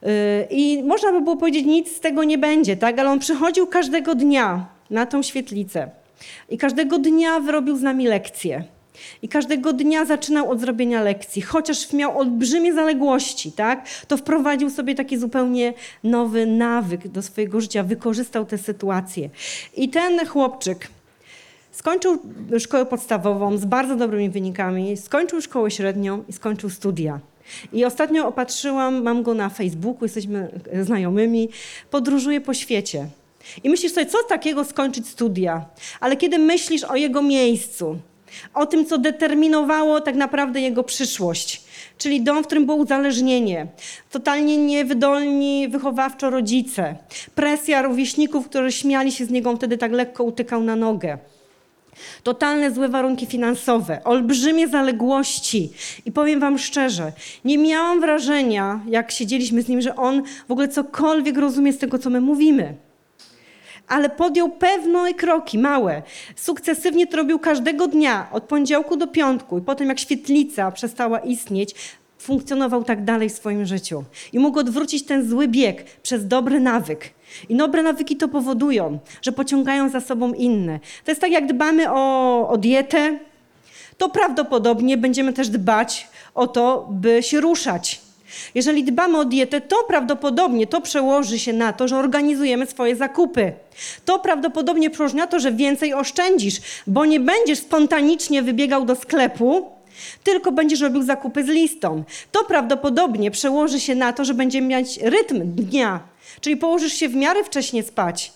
Y, 0.03 0.07
I 0.49 0.83
można 0.83 1.11
by 1.11 1.21
było 1.21 1.37
powiedzieć, 1.37 1.65
nic 1.65 1.97
z 1.97 1.99
tego 1.99 2.23
nie 2.23 2.37
będzie, 2.37 2.77
tak? 2.77 2.99
Ale 2.99 3.09
on 3.09 3.19
przychodził 3.19 3.67
każdego 3.67 4.15
dnia 4.15 4.65
na 4.89 5.05
tą 5.05 5.23
świetlicę 5.23 5.89
i 6.49 6.57
każdego 6.57 6.97
dnia 6.99 7.39
wyrobił 7.39 7.77
z 7.77 7.81
nami 7.81 8.07
lekcje. 8.07 8.63
I 9.21 9.27
każdego 9.27 9.73
dnia 9.73 10.05
zaczynał 10.05 10.51
od 10.51 10.59
zrobienia 10.59 11.01
lekcji, 11.01 11.41
chociaż 11.41 11.93
miał 11.93 12.19
olbrzymie 12.19 12.73
zaległości, 12.73 13.51
tak? 13.51 13.85
To 14.07 14.17
wprowadził 14.17 14.69
sobie 14.69 14.95
taki 14.95 15.17
zupełnie 15.17 15.73
nowy 16.03 16.45
nawyk 16.45 17.07
do 17.07 17.21
swojego 17.21 17.61
życia, 17.61 17.83
wykorzystał 17.83 18.45
tę 18.45 18.57
sytuację. 18.57 19.29
I 19.77 19.89
ten 19.89 20.27
chłopczyk 20.27 20.87
skończył 21.71 22.17
szkołę 22.59 22.85
podstawową 22.85 23.57
z 23.57 23.65
bardzo 23.65 23.95
dobrymi 23.95 24.29
wynikami, 24.29 24.97
skończył 24.97 25.41
szkołę 25.41 25.71
średnią 25.71 26.23
i 26.29 26.33
skończył 26.33 26.69
studia. 26.69 27.19
I 27.73 27.85
ostatnio 27.85 28.27
opatrzyłam, 28.27 29.03
mam 29.03 29.23
go 29.23 29.33
na 29.33 29.49
Facebooku, 29.49 30.05
jesteśmy 30.05 30.59
znajomymi, 30.81 31.49
podróżuje 31.89 32.41
po 32.41 32.53
świecie. 32.53 33.07
I 33.63 33.69
myślisz 33.69 33.93
sobie, 33.93 34.05
co 34.05 34.17
takiego 34.23 34.63
skończyć 34.63 35.07
studia? 35.07 35.65
Ale 35.99 36.17
kiedy 36.17 36.39
myślisz 36.39 36.83
o 36.83 36.95
jego 36.95 37.21
miejscu, 37.21 37.97
o 38.53 38.65
tym, 38.65 38.85
co 38.85 38.97
determinowało 38.97 40.01
tak 40.01 40.15
naprawdę 40.15 40.61
jego 40.61 40.83
przyszłość, 40.83 41.61
czyli 41.97 42.21
dom, 42.21 42.43
w 42.43 42.45
którym 42.45 42.65
było 42.65 42.77
uzależnienie, 42.77 43.67
totalnie 44.11 44.57
niewydolni 44.57 45.67
wychowawczo 45.67 46.29
rodzice, 46.29 46.95
presja 47.35 47.81
rówieśników, 47.81 48.49
którzy 48.49 48.71
śmiali 48.71 49.11
się 49.11 49.25
z 49.25 49.29
niego, 49.29 49.55
wtedy 49.55 49.77
tak 49.77 49.91
lekko 49.91 50.23
utykał 50.23 50.63
na 50.63 50.75
nogę. 50.75 51.17
Totalne 52.23 52.71
złe 52.71 52.89
warunki 52.89 53.25
finansowe, 53.25 54.03
olbrzymie 54.03 54.67
zaległości. 54.67 55.71
I 56.05 56.11
powiem 56.11 56.39
Wam 56.39 56.57
szczerze, 56.57 57.11
nie 57.45 57.57
miałam 57.57 58.01
wrażenia, 58.01 58.79
jak 58.87 59.11
siedzieliśmy 59.11 59.61
z 59.61 59.67
nim, 59.67 59.81
że 59.81 59.95
on 59.95 60.23
w 60.47 60.51
ogóle 60.51 60.67
cokolwiek 60.67 61.37
rozumie 61.37 61.73
z 61.73 61.77
tego, 61.77 61.99
co 61.99 62.09
my 62.09 62.21
mówimy. 62.21 62.75
Ale 63.87 64.09
podjął 64.09 64.49
pewne 64.49 65.13
kroki, 65.13 65.59
małe. 65.59 66.01
Sukcesywnie 66.35 67.07
to 67.07 67.17
robił 67.17 67.39
każdego 67.39 67.87
dnia, 67.87 68.27
od 68.31 68.43
poniedziałku 68.43 68.97
do 68.97 69.07
piątku. 69.07 69.57
I 69.57 69.61
potem, 69.61 69.89
jak 69.89 69.99
świetlica 69.99 70.71
przestała 70.71 71.19
istnieć, 71.19 71.75
funkcjonował 72.23 72.83
tak 72.83 73.03
dalej 73.03 73.29
w 73.29 73.33
swoim 73.33 73.65
życiu. 73.65 74.03
I 74.33 74.39
mógł 74.39 74.59
odwrócić 74.59 75.05
ten 75.05 75.29
zły 75.29 75.47
bieg 75.47 75.83
przez 76.03 76.27
dobry 76.27 76.59
nawyk. 76.59 77.09
I 77.49 77.55
dobre 77.55 77.83
nawyki 77.83 78.15
to 78.15 78.27
powodują, 78.27 78.99
że 79.21 79.31
pociągają 79.31 79.89
za 79.89 80.01
sobą 80.01 80.33
inne. 80.33 80.79
To 81.05 81.11
jest 81.11 81.21
tak, 81.21 81.31
jak 81.31 81.47
dbamy 81.47 81.91
o, 81.91 82.49
o 82.49 82.57
dietę, 82.57 83.19
to 83.97 84.09
prawdopodobnie 84.09 84.97
będziemy 84.97 85.33
też 85.33 85.49
dbać 85.49 86.07
o 86.35 86.47
to, 86.47 86.87
by 86.91 87.23
się 87.23 87.41
ruszać. 87.41 88.01
Jeżeli 88.55 88.83
dbamy 88.83 89.17
o 89.17 89.25
dietę, 89.25 89.61
to 89.61 89.83
prawdopodobnie 89.87 90.67
to 90.67 90.81
przełoży 90.81 91.39
się 91.39 91.53
na 91.53 91.73
to, 91.73 91.87
że 91.87 91.97
organizujemy 91.97 92.65
swoje 92.65 92.95
zakupy. 92.95 93.53
To 94.05 94.19
prawdopodobnie 94.19 94.89
przełoży 94.89 95.15
na 95.15 95.27
to, 95.27 95.39
że 95.39 95.51
więcej 95.51 95.93
oszczędzisz, 95.93 96.61
bo 96.87 97.05
nie 97.05 97.19
będziesz 97.19 97.59
spontanicznie 97.59 98.41
wybiegał 98.41 98.85
do 98.85 98.95
sklepu, 98.95 99.71
Tylko 100.23 100.51
będziesz 100.51 100.81
robił 100.81 101.03
zakupy 101.03 101.43
z 101.43 101.47
listą. 101.47 102.03
To 102.31 102.43
prawdopodobnie 102.43 103.31
przełoży 103.31 103.79
się 103.79 103.95
na 103.95 104.13
to, 104.13 104.25
że 104.25 104.33
będziemy 104.33 104.67
mieć 104.67 104.97
rytm 104.97 105.55
dnia. 105.55 105.99
Czyli 106.41 106.57
położysz 106.57 106.93
się 106.93 107.09
w 107.09 107.15
miarę 107.15 107.43
wcześnie 107.43 107.83
spać 107.83 108.33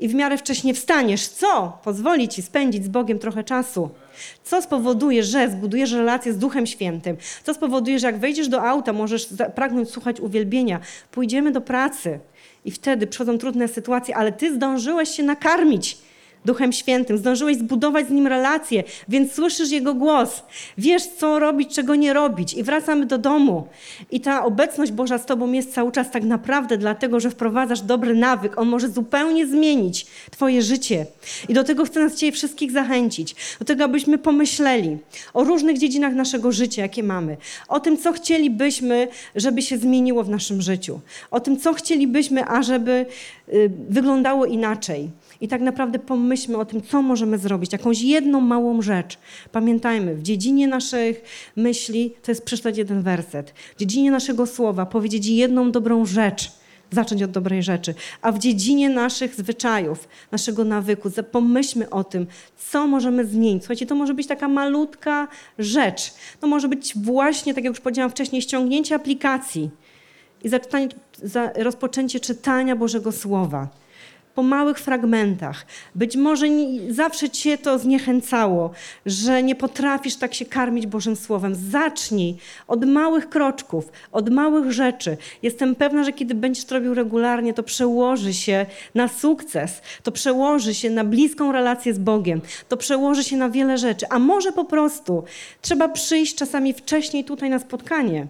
i 0.00 0.08
w 0.08 0.14
miarę 0.14 0.38
wcześnie 0.38 0.74
wstaniesz, 0.74 1.28
co 1.28 1.78
pozwoli 1.84 2.28
ci 2.28 2.42
spędzić 2.42 2.84
z 2.84 2.88
Bogiem 2.88 3.18
trochę 3.18 3.44
czasu. 3.44 3.90
Co 4.44 4.62
spowoduje, 4.62 5.24
że 5.24 5.50
zbudujesz 5.50 5.92
relację 5.92 6.32
z 6.32 6.38
Duchem 6.38 6.66
Świętym. 6.66 7.16
Co 7.44 7.54
spowoduje, 7.54 7.98
że 7.98 8.06
jak 8.06 8.18
wejdziesz 8.18 8.48
do 8.48 8.62
auta, 8.62 8.92
możesz 8.92 9.28
pragnąć 9.54 9.90
słuchać 9.90 10.20
uwielbienia. 10.20 10.80
Pójdziemy 11.10 11.50
do 11.50 11.60
pracy 11.60 12.18
i 12.64 12.70
wtedy 12.70 13.06
przychodzą 13.06 13.38
trudne 13.38 13.68
sytuacje, 13.68 14.16
ale 14.16 14.32
ty 14.32 14.54
zdążyłeś 14.54 15.08
się 15.08 15.22
nakarmić. 15.22 15.98
Duchem 16.44 16.72
Świętym, 16.72 17.18
zdążyłeś 17.18 17.56
zbudować 17.56 18.06
z 18.06 18.10
Nim 18.10 18.26
relację, 18.26 18.84
więc 19.08 19.32
słyszysz 19.32 19.70
Jego 19.70 19.94
głos. 19.94 20.42
Wiesz, 20.78 21.06
co 21.06 21.38
robić, 21.38 21.74
czego 21.74 21.94
nie 21.94 22.12
robić 22.12 22.54
i 22.54 22.62
wracamy 22.62 23.06
do 23.06 23.18
domu. 23.18 23.66
I 24.10 24.20
ta 24.20 24.44
obecność 24.44 24.92
Boża 24.92 25.18
z 25.18 25.26
Tobą 25.26 25.52
jest 25.52 25.74
cały 25.74 25.92
czas 25.92 26.10
tak 26.10 26.24
naprawdę 26.24 26.78
dlatego, 26.78 27.20
że 27.20 27.30
wprowadzasz 27.30 27.80
dobry 27.80 28.14
nawyk. 28.14 28.58
On 28.58 28.68
może 28.68 28.88
zupełnie 28.88 29.46
zmienić 29.46 30.06
Twoje 30.30 30.62
życie. 30.62 31.06
I 31.48 31.54
do 31.54 31.64
tego 31.64 31.84
chcę 31.84 32.00
nas 32.00 32.14
dzisiaj 32.14 32.32
wszystkich 32.32 32.72
zachęcić. 32.72 33.36
Do 33.58 33.64
tego, 33.64 33.84
abyśmy 33.84 34.18
pomyśleli 34.18 34.98
o 35.34 35.44
różnych 35.44 35.78
dziedzinach 35.78 36.14
naszego 36.14 36.52
życia, 36.52 36.82
jakie 36.82 37.02
mamy. 37.02 37.36
O 37.68 37.80
tym, 37.80 37.96
co 37.96 38.12
chcielibyśmy, 38.12 39.08
żeby 39.36 39.62
się 39.62 39.78
zmieniło 39.78 40.24
w 40.24 40.28
naszym 40.28 40.62
życiu. 40.62 41.00
O 41.30 41.40
tym, 41.40 41.60
co 41.60 41.72
chcielibyśmy, 41.72 42.44
ażeby 42.44 43.06
y, 43.48 43.70
wyglądało 43.88 44.46
inaczej. 44.46 45.10
I 45.40 45.48
tak 45.48 45.60
naprawdę 45.60 45.98
pomyślmy 45.98 46.56
o 46.56 46.64
tym, 46.64 46.82
co 46.82 47.02
możemy 47.02 47.38
zrobić, 47.38 47.72
jakąś 47.72 48.02
jedną 48.02 48.40
małą 48.40 48.82
rzecz. 48.82 49.18
Pamiętajmy, 49.52 50.14
w 50.14 50.22
dziedzinie 50.22 50.68
naszych 50.68 51.22
myśli 51.56 52.14
to 52.22 52.30
jest 52.30 52.44
przeczytać 52.44 52.78
jeden 52.78 53.02
werset. 53.02 53.50
W 53.50 53.78
dziedzinie 53.78 54.10
naszego 54.10 54.46
słowa 54.46 54.86
powiedzieć 54.86 55.26
jedną 55.26 55.72
dobrą 55.72 56.06
rzecz, 56.06 56.52
zacząć 56.90 57.22
od 57.22 57.30
dobrej 57.30 57.62
rzeczy. 57.62 57.94
A 58.22 58.32
w 58.32 58.38
dziedzinie 58.38 58.90
naszych 58.90 59.34
zwyczajów, 59.34 60.08
naszego 60.32 60.64
nawyku, 60.64 61.10
pomyślmy 61.30 61.90
o 61.90 62.04
tym, 62.04 62.26
co 62.70 62.86
możemy 62.86 63.26
zmienić. 63.26 63.62
Słuchajcie, 63.62 63.86
to 63.86 63.94
może 63.94 64.14
być 64.14 64.26
taka 64.26 64.48
malutka 64.48 65.28
rzecz. 65.58 66.14
To 66.40 66.46
może 66.46 66.68
być 66.68 66.92
właśnie, 66.96 67.54
tak 67.54 67.64
jak 67.64 67.72
już 67.72 67.80
powiedziałam 67.80 68.10
wcześniej, 68.10 68.42
ściągnięcie 68.42 68.94
aplikacji 68.94 69.70
i 70.44 70.48
za, 71.22 71.52
rozpoczęcie 71.56 72.20
czytania 72.20 72.76
Bożego 72.76 73.12
Słowa 73.12 73.68
po 74.38 74.42
małych 74.42 74.78
fragmentach. 74.78 75.66
Być 75.94 76.16
może 76.16 76.48
nie, 76.48 76.92
zawsze 76.92 77.30
cię 77.30 77.58
to 77.58 77.78
zniechęcało, 77.78 78.70
że 79.06 79.42
nie 79.42 79.54
potrafisz 79.54 80.16
tak 80.16 80.34
się 80.34 80.44
karmić 80.44 80.86
Bożym 80.86 81.16
Słowem. 81.16 81.54
Zacznij 81.54 82.36
od 82.68 82.84
małych 82.84 83.28
kroczków, 83.28 83.92
od 84.12 84.30
małych 84.30 84.72
rzeczy. 84.72 85.16
Jestem 85.42 85.74
pewna, 85.74 86.04
że 86.04 86.12
kiedy 86.12 86.34
będziesz 86.34 86.64
to 86.64 86.74
robił 86.74 86.94
regularnie, 86.94 87.54
to 87.54 87.62
przełoży 87.62 88.34
się 88.34 88.66
na 88.94 89.08
sukces, 89.08 89.82
to 90.02 90.12
przełoży 90.12 90.74
się 90.74 90.90
na 90.90 91.04
bliską 91.04 91.52
relację 91.52 91.94
z 91.94 91.98
Bogiem, 91.98 92.40
to 92.68 92.76
przełoży 92.76 93.24
się 93.24 93.36
na 93.36 93.50
wiele 93.50 93.78
rzeczy. 93.78 94.06
A 94.10 94.18
może 94.18 94.52
po 94.52 94.64
prostu 94.64 95.24
trzeba 95.62 95.88
przyjść 95.88 96.34
czasami 96.34 96.72
wcześniej 96.72 97.24
tutaj 97.24 97.50
na 97.50 97.58
spotkanie. 97.58 98.26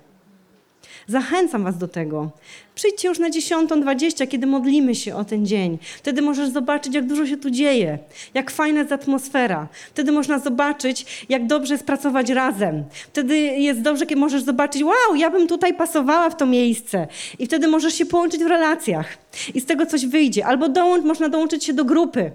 Zachęcam 1.09 1.64
Was 1.64 1.79
do 1.79 1.88
tego. 1.88 2.31
Przyjdźcie 2.75 3.09
już 3.09 3.18
na 3.18 3.31
10.20, 3.31 4.29
kiedy 4.29 4.47
modlimy 4.47 4.94
się 4.94 5.14
o 5.14 5.25
ten 5.25 5.47
dzień. 5.47 5.79
Wtedy 5.97 6.23
możesz 6.23 6.49
zobaczyć, 6.49 6.94
jak 6.94 7.07
dużo 7.07 7.27
się 7.27 7.37
tu 7.37 7.51
dzieje, 7.51 7.99
jak 8.35 8.51
fajna 8.51 8.79
jest 8.81 8.92
atmosfera. 8.92 9.68
Wtedy 9.90 10.12
można 10.12 10.38
zobaczyć, 10.38 11.27
jak 11.29 11.47
dobrze 11.47 11.75
jest 11.75 11.87
pracować 11.87 12.31
razem. 12.31 12.85
Wtedy 12.92 13.37
jest 13.38 13.81
dobrze, 13.81 14.07
kiedy 14.07 14.21
możesz 14.21 14.42
zobaczyć, 14.42 14.83
wow, 14.83 15.16
ja 15.16 15.31
bym 15.31 15.47
tutaj 15.47 15.75
pasowała 15.75 16.31
w 16.31 16.37
to 16.37 16.47
miejsce. 16.47 17.07
I 17.38 17.47
wtedy 17.47 17.68
możesz 17.68 17.94
się 17.94 18.07
połączyć 18.07 18.44
w 18.44 18.47
relacjach. 18.47 19.18
I 19.55 19.61
z 19.61 19.66
tego 19.66 19.87
coś 19.87 20.07
wyjdzie. 20.07 20.47
Albo 20.47 20.68
dołącz, 20.68 21.05
można 21.05 21.29
dołączyć 21.29 21.64
się 21.64 21.73
do 21.73 21.85
grupy. 21.85 22.31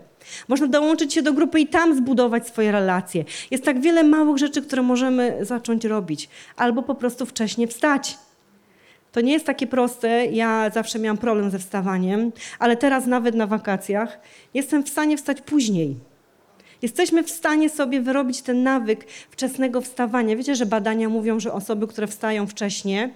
Można 0.48 0.68
dołączyć 0.68 1.14
się 1.14 1.22
do 1.22 1.34
grupy 1.34 1.60
i 1.60 1.68
tam 1.68 1.96
zbudować 1.96 2.48
swoje 2.48 2.72
relacje. 2.72 3.26
Jest 3.52 3.64
tak 3.64 3.82
wiele 3.82 4.04
małych 4.04 4.38
rzeczy, 4.38 4.62
które 4.62 4.82
możemy 4.82 5.38
zacząć 5.42 5.86
robić. 5.86 6.30
Albo 6.56 6.84
po 6.84 6.96
prostu 6.96 7.26
wcześniej 7.26 7.68
wstać. 7.68 8.18
To 9.14 9.22
nie 9.22 9.34
jest 9.34 9.46
takie 9.46 9.68
proste. 9.68 10.26
Ja 10.26 10.70
zawsze 10.74 11.00
miałam 11.00 11.18
problem 11.18 11.52
ze 11.52 11.60
wstawaniem, 11.60 12.32
ale 12.60 12.78
teraz 12.78 13.06
nawet 13.06 13.36
na 13.36 13.48
wakacjach 13.48 14.20
jestem 14.54 14.84
w 14.84 14.90
stanie 14.90 15.18
wstać 15.18 15.42
później. 15.42 15.96
Jesteśmy 16.82 17.24
w 17.24 17.30
stanie 17.30 17.70
sobie 17.70 18.02
wyrobić 18.02 18.42
ten 18.42 18.64
nawyk 18.64 19.06
wczesnego 19.30 19.82
wstawania. 19.82 20.36
Wiecie, 20.36 20.56
że 20.56 20.66
badania 20.66 21.10
mówią, 21.10 21.40
że 21.40 21.54
osoby, 21.54 21.88
które 21.88 22.08
wstają 22.08 22.48
wcześnie, 22.48 23.10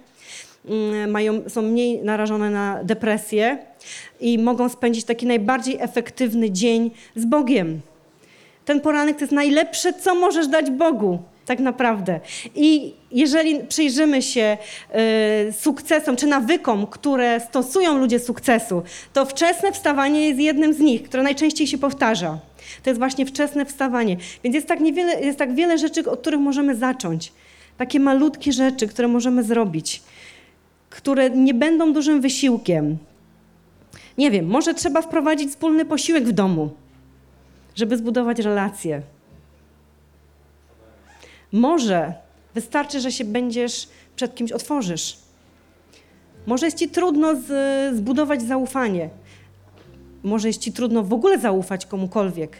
mm, 0.68 1.10
mają, 1.10 1.42
są 1.48 1.62
mniej 1.62 2.04
narażone 2.04 2.50
na 2.50 2.84
depresję 2.84 3.58
i 4.20 4.38
mogą 4.38 4.68
spędzić 4.68 5.04
taki 5.04 5.26
najbardziej 5.26 5.76
efektywny 5.80 6.50
dzień 6.50 6.90
z 7.16 7.24
Bogiem. 7.24 7.80
Ten 8.64 8.80
poranek 8.80 9.16
to 9.16 9.22
jest 9.22 9.32
najlepsze, 9.32 9.92
co 9.92 10.14
możesz 10.14 10.48
dać 10.48 10.70
Bogu, 10.70 11.18
tak 11.48 11.60
naprawdę. 11.60 12.20
I 12.54 12.94
jeżeli 13.12 13.60
przyjrzymy 13.64 14.22
się 14.22 14.58
y, 15.48 15.52
sukcesom 15.52 16.16
czy 16.16 16.26
nawykom, 16.26 16.86
które 16.86 17.40
stosują 17.40 17.98
ludzie 17.98 18.18
sukcesu, 18.18 18.82
to 19.12 19.24
wczesne 19.24 19.72
wstawanie 19.72 20.28
jest 20.28 20.40
jednym 20.40 20.74
z 20.74 20.78
nich, 20.78 21.02
które 21.02 21.22
najczęściej 21.22 21.66
się 21.66 21.78
powtarza. 21.78 22.38
To 22.82 22.90
jest 22.90 22.98
właśnie 22.98 23.26
wczesne 23.26 23.64
wstawanie. 23.64 24.16
Więc 24.44 24.54
jest 24.54 24.66
tak, 24.66 24.80
niewiele, 24.80 25.20
jest 25.20 25.38
tak 25.38 25.54
wiele 25.54 25.78
rzeczy, 25.78 26.10
od 26.10 26.20
których 26.20 26.40
możemy 26.40 26.76
zacząć. 26.76 27.32
Takie 27.78 28.00
malutkie 28.00 28.52
rzeczy, 28.52 28.88
które 28.88 29.08
możemy 29.08 29.42
zrobić, 29.42 30.02
które 30.90 31.30
nie 31.30 31.54
będą 31.54 31.92
dużym 31.92 32.20
wysiłkiem. 32.20 32.98
Nie 34.18 34.30
wiem, 34.30 34.46
może 34.46 34.74
trzeba 34.74 35.02
wprowadzić 35.02 35.50
wspólny 35.50 35.84
posiłek 35.84 36.24
w 36.24 36.32
domu 36.32 36.70
żeby 37.78 37.96
zbudować 37.96 38.38
relacje. 38.38 39.02
Może 41.52 42.14
wystarczy, 42.54 43.00
że 43.00 43.12
się 43.12 43.24
będziesz 43.24 43.88
przed 44.16 44.34
kimś 44.34 44.52
otworzysz. 44.52 45.18
Może 46.46 46.66
jest 46.66 46.78
ci 46.78 46.88
trudno 46.88 47.34
z, 47.34 47.96
zbudować 47.96 48.42
zaufanie. 48.42 49.10
Może 50.22 50.48
jest 50.48 50.60
ci 50.60 50.72
trudno 50.72 51.02
w 51.02 51.12
ogóle 51.12 51.38
zaufać 51.38 51.86
komukolwiek. 51.86 52.56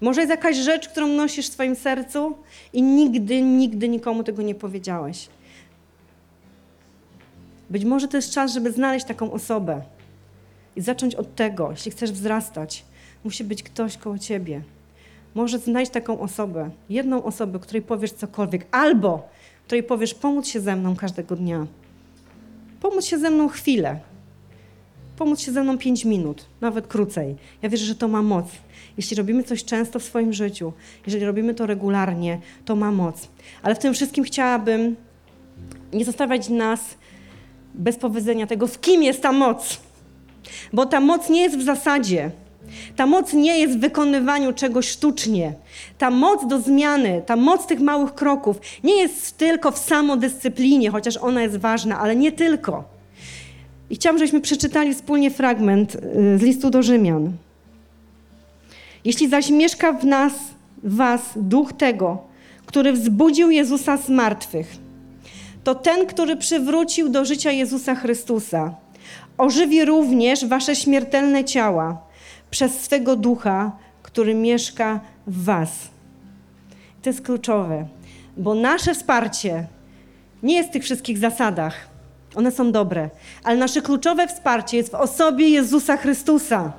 Może 0.00 0.20
jest 0.20 0.30
jakaś 0.30 0.56
rzecz, 0.56 0.88
którą 0.88 1.08
nosisz 1.08 1.48
w 1.48 1.52
swoim 1.52 1.76
sercu 1.76 2.36
i 2.72 2.82
nigdy, 2.82 3.42
nigdy 3.42 3.88
nikomu 3.88 4.24
tego 4.24 4.42
nie 4.42 4.54
powiedziałeś. 4.54 5.28
Być 7.70 7.84
może 7.84 8.08
to 8.08 8.16
jest 8.16 8.32
czas, 8.32 8.52
żeby 8.52 8.72
znaleźć 8.72 9.06
taką 9.06 9.32
osobę 9.32 9.82
i 10.76 10.80
zacząć 10.80 11.14
od 11.14 11.34
tego, 11.34 11.70
jeśli 11.70 11.90
chcesz 11.90 12.12
wzrastać. 12.12 12.84
Musi 13.24 13.44
być 13.44 13.62
ktoś 13.62 13.96
koło 13.96 14.18
ciebie. 14.18 14.62
Może 15.36 15.58
znajdź 15.58 15.90
taką 15.90 16.20
osobę, 16.20 16.70
jedną 16.88 17.24
osobę, 17.24 17.58
której 17.58 17.82
powiesz 17.82 18.12
cokolwiek, 18.12 18.66
albo 18.70 19.28
której 19.66 19.82
powiesz, 19.82 20.14
pomóc 20.14 20.46
się 20.46 20.60
ze 20.60 20.76
mną 20.76 20.96
każdego 20.96 21.36
dnia. 21.36 21.66
Pomóc 22.80 23.04
się 23.04 23.18
ze 23.18 23.30
mną 23.30 23.48
chwilę. 23.48 24.00
Pomóc 25.16 25.40
się 25.40 25.52
ze 25.52 25.62
mną 25.62 25.78
pięć 25.78 26.04
minut, 26.04 26.46
nawet 26.60 26.86
krócej. 26.86 27.36
Ja 27.62 27.68
wierzę, 27.68 27.84
że 27.84 27.94
to 27.94 28.08
ma 28.08 28.22
moc. 28.22 28.46
Jeśli 28.96 29.16
robimy 29.16 29.44
coś 29.44 29.64
często 29.64 29.98
w 29.98 30.02
swoim 30.02 30.32
życiu, 30.32 30.72
jeżeli 31.06 31.24
robimy 31.24 31.54
to 31.54 31.66
regularnie, 31.66 32.40
to 32.64 32.76
ma 32.76 32.92
moc. 32.92 33.28
Ale 33.62 33.74
w 33.74 33.78
tym 33.78 33.94
wszystkim 33.94 34.24
chciałabym 34.24 34.96
nie 35.92 36.04
zostawiać 36.04 36.48
nas 36.48 36.80
bez 37.74 37.96
powiedzenia 37.96 38.46
tego, 38.46 38.66
w 38.66 38.80
kim 38.80 39.02
jest 39.02 39.22
ta 39.22 39.32
moc. 39.32 39.80
Bo 40.72 40.86
ta 40.86 41.00
moc 41.00 41.30
nie 41.30 41.42
jest 41.42 41.58
w 41.58 41.64
zasadzie. 41.64 42.30
Ta 42.96 43.06
moc 43.06 43.32
nie 43.32 43.58
jest 43.58 43.76
w 43.76 43.80
wykonywaniu 43.80 44.52
czegoś 44.52 44.88
sztucznie. 44.88 45.52
Ta 45.98 46.10
moc 46.10 46.46
do 46.46 46.60
zmiany, 46.60 47.22
ta 47.26 47.36
moc 47.36 47.66
tych 47.66 47.80
małych 47.80 48.14
kroków 48.14 48.60
nie 48.84 48.96
jest 48.96 49.38
tylko 49.38 49.70
w 49.70 49.78
samodyscyplinie, 49.78 50.90
chociaż 50.90 51.16
ona 51.16 51.42
jest 51.42 51.56
ważna, 51.56 51.98
ale 51.98 52.16
nie 52.16 52.32
tylko. 52.32 52.84
I 53.90 53.94
chciałam, 53.94 54.18
żebyśmy 54.18 54.40
przeczytali 54.40 54.94
wspólnie 54.94 55.30
fragment 55.30 55.94
y, 55.94 56.38
z 56.38 56.42
listu 56.42 56.70
do 56.70 56.82
Rzymian. 56.82 57.32
Jeśli 59.04 59.28
zaś 59.28 59.50
mieszka 59.50 59.92
w 59.92 60.04
nas, 60.04 60.32
w 60.82 60.96
was 60.96 61.20
duch 61.36 61.72
tego, 61.72 62.18
który 62.66 62.92
wzbudził 62.92 63.50
Jezusa 63.50 63.96
z 63.96 64.08
martwych, 64.08 64.76
to 65.64 65.74
ten, 65.74 66.06
który 66.06 66.36
przywrócił 66.36 67.08
do 67.08 67.24
życia 67.24 67.50
Jezusa 67.50 67.94
Chrystusa, 67.94 68.74
ożywi 69.38 69.84
również 69.84 70.46
wasze 70.46 70.76
śmiertelne 70.76 71.44
ciała 71.44 72.05
przez 72.50 72.80
swego 72.80 73.16
ducha, 73.16 73.72
który 74.02 74.34
mieszka 74.34 75.00
w 75.26 75.44
was. 75.44 75.70
To 77.02 77.10
jest 77.10 77.22
kluczowe, 77.22 77.86
bo 78.36 78.54
nasze 78.54 78.94
wsparcie 78.94 79.66
nie 80.42 80.56
jest 80.56 80.68
w 80.68 80.72
tych 80.72 80.82
wszystkich 80.82 81.18
zasadach. 81.18 81.88
One 82.34 82.50
są 82.50 82.72
dobre, 82.72 83.10
ale 83.44 83.56
nasze 83.56 83.82
kluczowe 83.82 84.28
wsparcie 84.28 84.76
jest 84.76 84.90
w 84.90 84.94
osobie 84.94 85.48
Jezusa 85.48 85.96
Chrystusa. 85.96 86.72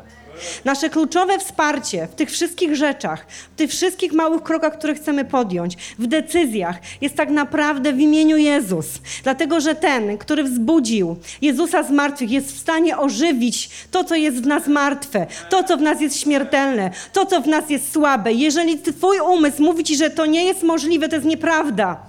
Nasze 0.66 0.90
kluczowe 0.90 1.40
wsparcie 1.40 2.08
w 2.12 2.16
tych 2.16 2.32
wszystkich 2.32 2.76
rzeczach, 2.76 3.26
w 3.54 3.56
tych 3.56 3.72
wszystkich 3.72 4.14
małych 4.14 4.44
krokach, 4.44 4.78
które 4.78 4.96
chcemy 4.96 5.26
podjąć, 5.26 5.78
w 6.00 6.08
decyzjach, 6.08 6.76
jest 7.02 7.16
tak 7.16 7.30
naprawdę 7.30 7.94
w 7.94 8.00
imieniu 8.00 8.38
Jezus. 8.38 8.86
Dlatego, 9.24 9.60
że 9.60 9.76
ten, 9.76 10.18
który 10.18 10.44
wzbudził 10.44 11.16
Jezusa 11.42 11.84
z 11.84 11.92
martwych, 11.92 12.32
jest 12.32 12.56
w 12.56 12.60
stanie 12.60 12.98
ożywić 12.98 13.70
to, 13.92 14.04
co 14.04 14.16
jest 14.16 14.38
w 14.42 14.48
nas 14.48 14.68
martwe, 14.68 15.28
to, 15.50 15.64
co 15.64 15.78
w 15.78 15.82
nas 15.82 16.02
jest 16.02 16.20
śmiertelne, 16.20 16.92
to, 17.14 17.26
co 17.26 17.42
w 17.42 17.48
nas 17.48 17.70
jest 17.70 17.94
słabe. 17.94 18.34
Jeżeli 18.34 18.80
Twój 18.80 19.20
umysł 19.20 19.64
mówi 19.64 19.84
Ci, 19.84 19.96
że 19.96 20.10
to 20.10 20.26
nie 20.26 20.44
jest 20.44 20.64
możliwe, 20.64 21.10
to 21.10 21.16
jest 21.16 21.28
nieprawda. 21.28 22.07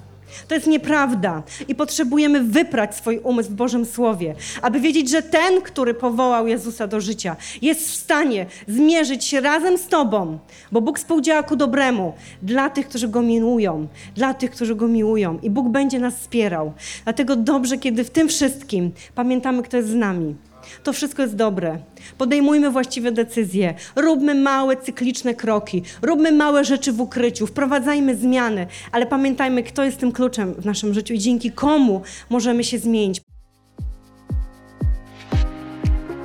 To 0.48 0.54
jest 0.54 0.66
nieprawda 0.66 1.42
i 1.68 1.74
potrzebujemy 1.74 2.40
wyprać 2.40 2.96
swój 2.96 3.18
umysł 3.18 3.50
w 3.50 3.54
Bożym 3.54 3.84
Słowie, 3.84 4.34
aby 4.62 4.80
wiedzieć, 4.80 5.10
że 5.10 5.22
ten, 5.22 5.62
który 5.62 5.94
powołał 5.94 6.46
Jezusa 6.46 6.86
do 6.86 7.00
życia, 7.00 7.36
jest 7.62 7.88
w 7.88 7.94
stanie 7.94 8.46
zmierzyć 8.68 9.24
się 9.24 9.40
razem 9.40 9.78
z 9.78 9.86
Tobą, 9.86 10.38
bo 10.72 10.80
Bóg 10.80 10.98
współdziała 10.98 11.42
ku 11.42 11.56
dobremu 11.56 12.12
dla 12.42 12.70
tych, 12.70 12.88
którzy 12.88 13.08
Go 13.08 13.22
miłują, 13.22 13.86
dla 14.14 14.34
tych, 14.34 14.50
którzy 14.50 14.74
Go 14.74 14.88
miłują 14.88 15.38
i 15.42 15.50
Bóg 15.50 15.68
będzie 15.68 15.98
nas 15.98 16.14
wspierał. 16.14 16.72
Dlatego 17.04 17.36
dobrze, 17.36 17.78
kiedy 17.78 18.04
w 18.04 18.10
tym 18.10 18.28
wszystkim 18.28 18.90
pamiętamy, 19.14 19.62
kto 19.62 19.76
jest 19.76 19.88
z 19.88 19.94
nami. 19.94 20.47
To 20.82 20.92
wszystko 20.92 21.22
jest 21.22 21.36
dobre. 21.36 21.78
Podejmujmy 22.18 22.70
właściwe 22.70 23.12
decyzje, 23.12 23.74
róbmy 23.96 24.34
małe, 24.34 24.76
cykliczne 24.76 25.34
kroki, 25.34 25.82
róbmy 26.02 26.32
małe 26.32 26.64
rzeczy 26.64 26.92
w 26.92 27.00
ukryciu, 27.00 27.46
wprowadzajmy 27.46 28.16
zmiany, 28.16 28.66
ale 28.92 29.06
pamiętajmy, 29.06 29.62
kto 29.62 29.84
jest 29.84 29.98
tym 29.98 30.12
kluczem 30.12 30.54
w 30.54 30.66
naszym 30.66 30.94
życiu 30.94 31.14
i 31.14 31.18
dzięki 31.18 31.52
komu 31.52 32.02
możemy 32.30 32.64
się 32.64 32.78
zmienić. 32.78 33.20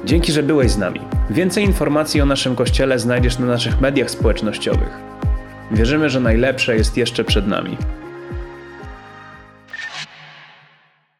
Dzięki, 0.05 0.31
że 0.31 0.43
byłeś 0.43 0.71
z 0.71 0.77
nami. 0.77 0.99
Więcej 1.29 1.63
informacji 1.63 2.21
o 2.21 2.25
naszym 2.25 2.55
kościele 2.55 2.99
znajdziesz 2.99 3.39
na 3.39 3.45
naszych 3.45 3.81
mediach 3.81 4.11
społecznościowych. 4.11 4.99
Wierzymy, 5.71 6.09
że 6.09 6.19
najlepsze 6.19 6.75
jest 6.75 6.97
jeszcze 6.97 7.23
przed 7.23 7.47
nami. 7.47 7.77